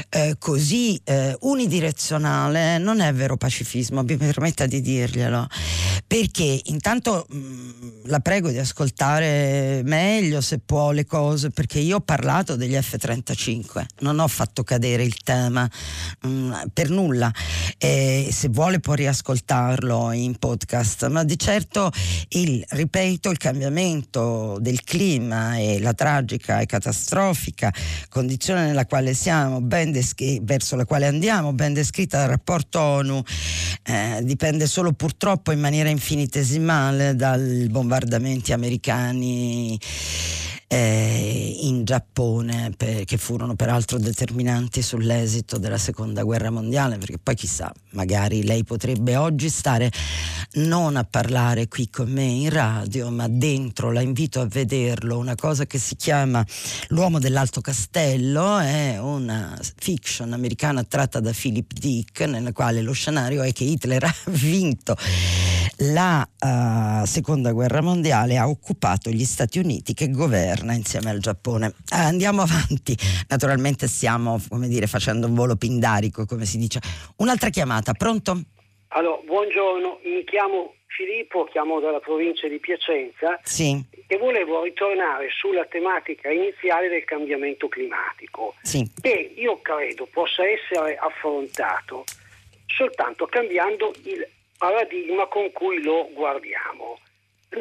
[0.10, 5.48] eh, così eh, unidirezionale non è vero pacifismo, mi permetta di dirglielo.
[6.07, 12.01] Perché intanto mh, la prego di ascoltare meglio se può le cose, perché io ho
[12.01, 15.69] parlato degli F-35, non ho fatto cadere il tema
[16.21, 17.31] mh, per nulla.
[17.77, 21.91] E se vuole può riascoltarlo in podcast, ma di certo
[22.29, 27.73] il, ripeto, il cambiamento del clima e la tragica e catastrofica
[28.09, 33.21] condizione nella quale siamo, descri- verso la quale andiamo, ben descritta dal rapporto ONU,
[33.83, 39.80] eh, dipende solo purtroppo in maniera infinitesimale dai bombardamenti americani
[40.72, 47.35] eh, in Giappone, per- che furono peraltro determinanti sull'esito della seconda guerra mondiale, perché poi
[47.35, 49.91] chissà, magari lei potrebbe oggi stare
[50.53, 55.35] non a parlare qui con me in radio, ma dentro, la invito a vederlo, una
[55.35, 56.45] cosa che si chiama
[56.88, 63.41] L'uomo dell'Alto Castello, è una fiction americana tratta da Philip Dick, nella quale lo scenario
[63.41, 64.95] è che Hitler ha vinto
[65.84, 71.67] la eh, seconda guerra mondiale, ha occupato gli Stati Uniti che governa insieme al Giappone.
[71.67, 72.95] Eh, andiamo avanti,
[73.27, 76.79] naturalmente stiamo come dire, facendo un volo pindarico, come si dice.
[77.17, 78.39] Un'altra chiamata, pronto?
[78.89, 85.65] Allora, buongiorno, mi chiamo Filippo, chiamo dalla provincia di Piacenza Sì, e volevo ritornare sulla
[85.65, 88.85] tematica iniziale del cambiamento climatico, sì.
[89.01, 92.03] che io credo possa essere affrontato
[92.67, 94.27] soltanto cambiando il
[94.57, 96.99] paradigma con cui lo guardiamo.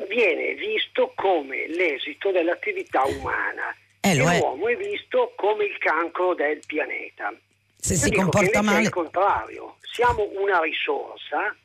[0.09, 4.39] Viene visto come l'esito dell'attività umana Eh, e lo è.
[4.39, 7.33] l'uomo è visto come il cancro del pianeta.
[7.77, 8.83] Se Io si comporta invece È male.
[8.85, 11.57] il contrario, siamo una risorsa,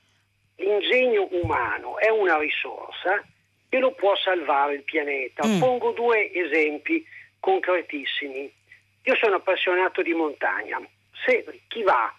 [0.56, 3.24] l'ingegno umano è una risorsa
[3.70, 5.46] che lo può salvare il pianeta.
[5.46, 5.60] Mm.
[5.60, 7.06] Pongo due esempi
[7.40, 8.52] concretissimi.
[9.04, 10.82] Io sono appassionato di montagna.
[11.26, 12.12] Se chi va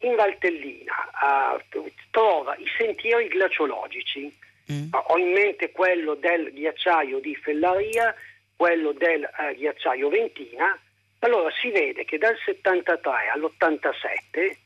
[0.00, 4.36] in Valtellina eh, trova i sentieri glaciologici,
[4.70, 4.88] Mm.
[4.90, 8.14] ho in mente quello del ghiacciaio di Fellaria,
[8.54, 10.78] quello del eh, ghiacciaio Ventina,
[11.20, 14.56] allora si vede che dal 73 all'87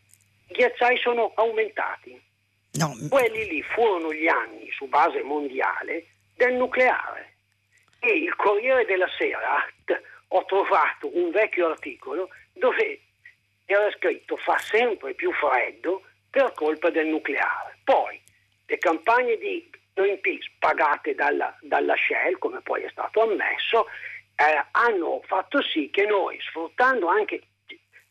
[0.49, 2.21] i ghiacciai sono aumentati.
[2.73, 7.35] No, Quelli lì furono gli anni su base mondiale del nucleare.
[8.01, 9.65] E il Corriere della Sera
[10.29, 13.01] ho trovato un vecchio articolo dove
[13.67, 17.79] era scritto fa sempre più freddo per colpa del nucleare.
[17.85, 18.21] Poi
[18.67, 23.87] le campagne di Greenpeace pagate dalla, dalla Shell, come poi è stato ammesso,
[24.37, 27.43] eh, hanno fatto sì che noi, sfruttando anche,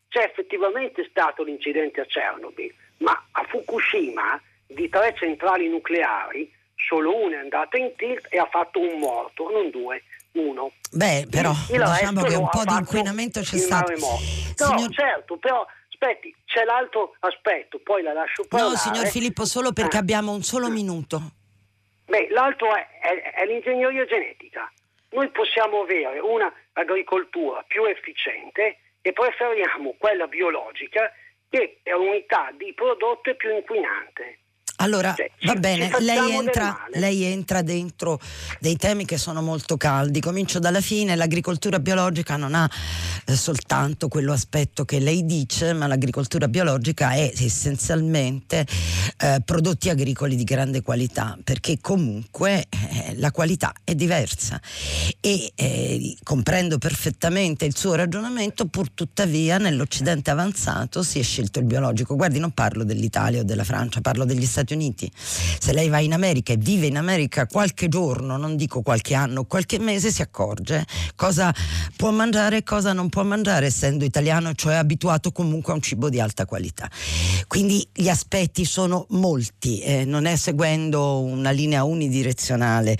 [0.08, 7.36] c'è effettivamente stato l'incidente a Chernobyl, ma a Fukushima di tre centrali nucleari solo una
[7.36, 10.02] è andata in tilt e ha fatto un morto, non due,
[10.32, 10.72] uno.
[10.90, 13.92] beh, però diciamo che un po' di inquinamento c'è stato.
[13.92, 14.18] No,
[14.54, 18.72] Signor- certo, però aspetti, c'è l'altro aspetto, poi la lascio parlare.
[18.72, 20.00] No, signor Filippo, solo perché Eh.
[20.00, 21.32] abbiamo un solo minuto.
[22.06, 24.70] Beh, l'altro è, è- è l'ingegneria genetica.
[25.10, 31.12] Noi possiamo avere un'agricoltura più efficiente e preferiamo quella biologica
[31.50, 34.38] che per unità di prodotto è più inquinante.
[34.76, 38.18] Allora, Cioè, ci- va bene, lei entra, lei entra dentro
[38.58, 40.20] dei temi che sono molto caldi.
[40.20, 42.68] Comincio dalla fine, l'agricoltura biologica non ha
[43.24, 48.66] eh, soltanto quello aspetto che lei dice, ma l'agricoltura biologica è essenzialmente
[49.18, 54.60] eh, prodotti agricoli di grande qualità, perché comunque eh, la qualità è diversa.
[55.20, 61.66] E eh, comprendo perfettamente il suo ragionamento, pur tuttavia nell'Occidente avanzato si è scelto il
[61.66, 62.16] biologico.
[62.16, 64.70] Guardi, non parlo dell'Italia o della Francia, parlo degli Stati Uniti.
[65.22, 69.44] Se lei va in America e vive in America qualche giorno, non dico qualche anno,
[69.44, 70.84] qualche mese, si accorge
[71.14, 71.54] cosa
[71.96, 76.08] può mangiare e cosa non può mangiare, essendo italiano, cioè abituato comunque a un cibo
[76.08, 76.90] di alta qualità.
[77.46, 82.96] Quindi gli aspetti sono molti, eh, non è seguendo una linea unidirezionale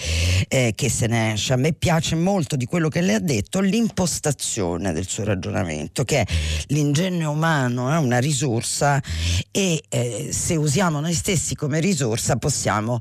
[0.49, 1.53] eh, che se ne esce.
[1.53, 6.21] A me piace molto di quello che lei ha detto l'impostazione del suo ragionamento, che
[6.21, 6.27] è
[6.69, 9.03] l'ingegno umano è una risorsa
[9.51, 12.99] e eh, se usiamo noi stessi come risorsa possiamo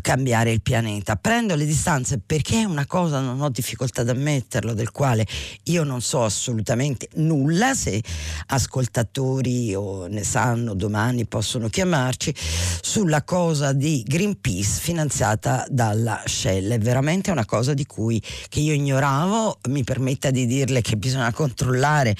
[0.00, 1.16] cambiare il pianeta.
[1.16, 5.26] Prendo le distanze perché è una cosa, non ho difficoltà ad ammetterlo, del quale
[5.64, 8.02] io non so assolutamente nulla, se
[8.46, 12.34] ascoltatori o ne sanno domani possono chiamarci,
[12.82, 16.72] sulla cosa di Greenpeace finanziata dalla Shell.
[16.72, 18.22] È veramente una cosa di cui
[18.54, 22.16] io ignoravo, mi permetta di dirle che bisogna controllare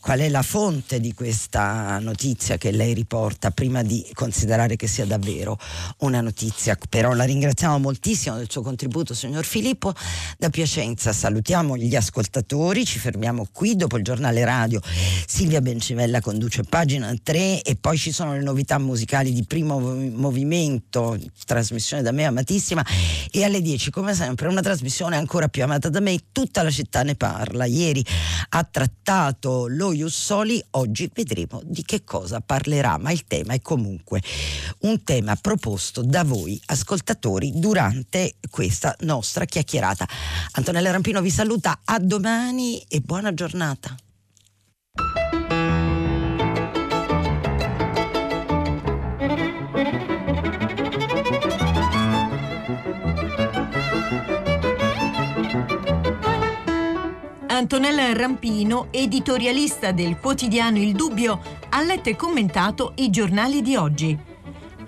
[0.00, 5.04] qual è la fonte di questa notizia che lei riporta prima di considerare che sia
[5.04, 5.21] davvero
[5.98, 6.76] una notizia.
[6.88, 9.92] Però la ringraziamo moltissimo del suo contributo, signor Filippo.
[10.38, 14.80] Da Piacenza salutiamo gli ascoltatori, ci fermiamo qui dopo il giornale radio.
[15.26, 21.18] Silvia Bencivella conduce pagina 3 e poi ci sono le novità musicali di primo movimento,
[21.46, 22.84] trasmissione da me amatissima
[23.30, 27.02] e alle 10 come sempre una trasmissione ancora più amata da me, tutta la città
[27.02, 27.64] ne parla.
[27.64, 28.04] Ieri
[28.50, 34.22] ha trattato lo Jussoli, oggi vedremo di che cosa parlerà, ma il tema è comunque
[34.80, 40.08] un tema proposto da voi ascoltatori durante questa nostra chiacchierata.
[40.52, 43.94] Antonella Rampino vi saluta, a domani e buona giornata.
[57.48, 64.30] Antonella Rampino, editorialista del quotidiano Il Dubbio, ha letto e commentato i giornali di oggi.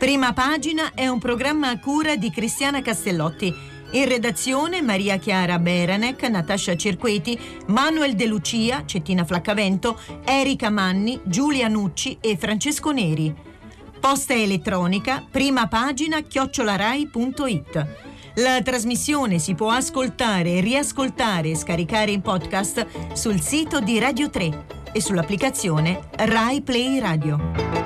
[0.05, 3.51] Prima pagina è un programma a cura di Cristiana Castellotti.
[3.93, 11.69] In redazione Maria Chiara Beranec, Natascia Cerqueti, Manuel De Lucia, Cettina Flaccavento, Erika Manni, Giulia
[11.69, 13.35] Nucci e Francesco Neri.
[13.99, 17.87] Posta elettronica, prima pagina chiocciolarai.it.
[18.35, 24.67] La trasmissione si può ascoltare, riascoltare e scaricare in podcast sul sito di Radio 3
[24.93, 27.84] e sull'applicazione Rai Play Radio.